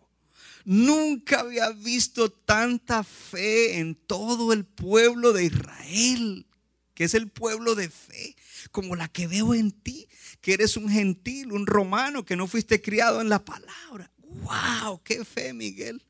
nunca 0.65 1.41
había 1.41 1.71
visto 1.71 2.31
tanta 2.31 3.03
fe 3.03 3.79
en 3.79 3.95
todo 3.95 4.53
el 4.53 4.65
pueblo 4.65 5.33
de 5.33 5.45
Israel, 5.45 6.47
que 6.95 7.05
es 7.05 7.15
el 7.15 7.29
pueblo 7.29 7.75
de 7.75 7.91
fe, 7.91 8.37
como 8.71 8.95
la 8.95 9.09
que 9.09 9.27
veo 9.27 9.55
en 9.55 9.73
ti, 9.73 10.09
que 10.41 10.55
eres 10.55 10.77
un 10.77 10.89
gentil, 10.89 11.53
un 11.53 11.67
romano, 11.67 12.25
que 12.25 12.37
no 12.37 12.47
fuiste 12.47 12.81
criado 12.81 13.21
en 13.21 13.29
la 13.29 13.45
palabra. 13.45 14.11
Wow, 14.19 15.03
qué 15.03 15.25
fe, 15.25 15.53
Miguel. 15.53 16.03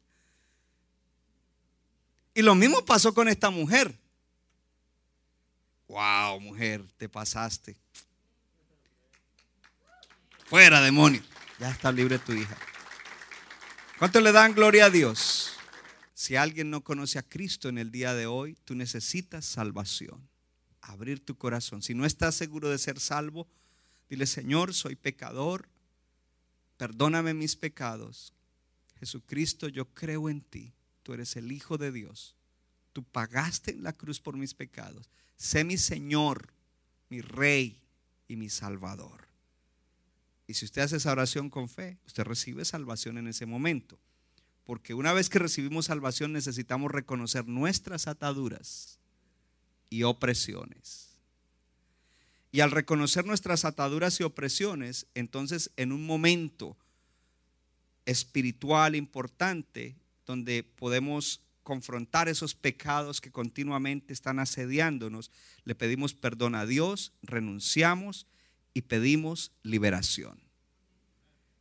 Y 2.34 2.42
lo 2.42 2.54
mismo 2.54 2.84
pasó 2.84 3.12
con 3.12 3.28
esta 3.28 3.50
mujer. 3.50 3.98
Wow, 5.88 6.40
mujer, 6.40 6.84
te 6.96 7.08
pasaste. 7.08 7.76
Fuera, 10.46 10.80
demonio. 10.80 11.22
Ya 11.58 11.70
está 11.70 11.92
libre 11.92 12.18
tu 12.18 12.32
hija. 12.32 12.56
¿Cuánto 13.98 14.20
le 14.20 14.32
dan 14.32 14.54
gloria 14.54 14.86
a 14.86 14.90
Dios? 14.90 15.52
Si 16.14 16.36
alguien 16.36 16.70
no 16.70 16.82
conoce 16.82 17.18
a 17.18 17.22
Cristo 17.22 17.68
en 17.68 17.78
el 17.78 17.90
día 17.90 18.14
de 18.14 18.26
hoy, 18.26 18.56
tú 18.64 18.74
necesitas 18.74 19.44
salvación. 19.44 20.28
Abrir 20.80 21.24
tu 21.24 21.36
corazón. 21.36 21.82
Si 21.82 21.94
no 21.94 22.06
estás 22.06 22.34
seguro 22.34 22.68
de 22.68 22.78
ser 22.78 23.00
salvo, 23.00 23.46
dile, 24.08 24.26
Señor, 24.26 24.74
soy 24.74 24.96
pecador. 24.96 25.68
Perdóname 26.76 27.34
mis 27.34 27.56
pecados. 27.56 28.32
Jesucristo, 28.98 29.68
yo 29.68 29.86
creo 29.86 30.28
en 30.28 30.40
ti. 30.40 30.72
Tú 31.10 31.14
eres 31.14 31.34
el 31.34 31.50
Hijo 31.50 31.76
de 31.76 31.90
Dios. 31.90 32.36
Tú 32.92 33.02
pagaste 33.02 33.72
en 33.72 33.82
la 33.82 33.92
cruz 33.92 34.20
por 34.20 34.36
mis 34.36 34.54
pecados. 34.54 35.10
Sé 35.36 35.64
mi 35.64 35.76
Señor, 35.76 36.52
mi 37.08 37.20
Rey 37.20 37.80
y 38.28 38.36
mi 38.36 38.48
Salvador. 38.48 39.26
Y 40.46 40.54
si 40.54 40.66
usted 40.66 40.82
hace 40.82 40.98
esa 40.98 41.10
oración 41.10 41.50
con 41.50 41.68
fe, 41.68 41.98
usted 42.06 42.22
recibe 42.22 42.64
salvación 42.64 43.18
en 43.18 43.26
ese 43.26 43.44
momento. 43.44 43.98
Porque 44.62 44.94
una 44.94 45.12
vez 45.12 45.28
que 45.28 45.40
recibimos 45.40 45.86
salvación 45.86 46.32
necesitamos 46.32 46.92
reconocer 46.92 47.48
nuestras 47.48 48.06
ataduras 48.06 49.00
y 49.88 50.04
opresiones. 50.04 51.08
Y 52.52 52.60
al 52.60 52.70
reconocer 52.70 53.26
nuestras 53.26 53.64
ataduras 53.64 54.20
y 54.20 54.22
opresiones, 54.22 55.08
entonces 55.14 55.72
en 55.76 55.90
un 55.90 56.06
momento 56.06 56.76
espiritual 58.06 58.94
importante, 58.94 59.96
donde 60.30 60.62
podemos 60.62 61.40
confrontar 61.64 62.28
esos 62.28 62.54
pecados 62.54 63.20
que 63.20 63.30
continuamente 63.30 64.12
están 64.12 64.38
asediándonos, 64.38 65.30
le 65.64 65.74
pedimos 65.74 66.14
perdón 66.14 66.54
a 66.54 66.66
Dios, 66.66 67.12
renunciamos 67.22 68.26
y 68.72 68.82
pedimos 68.82 69.52
liberación. 69.62 70.40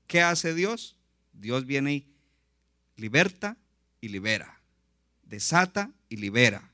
¿Qué 0.07 0.21
hace 0.21 0.53
Dios? 0.53 0.97
Dios 1.33 1.65
viene 1.65 1.93
y 1.93 2.15
liberta 2.95 3.57
y 4.01 4.09
libera, 4.09 4.61
desata 5.23 5.91
y 6.09 6.17
libera 6.17 6.71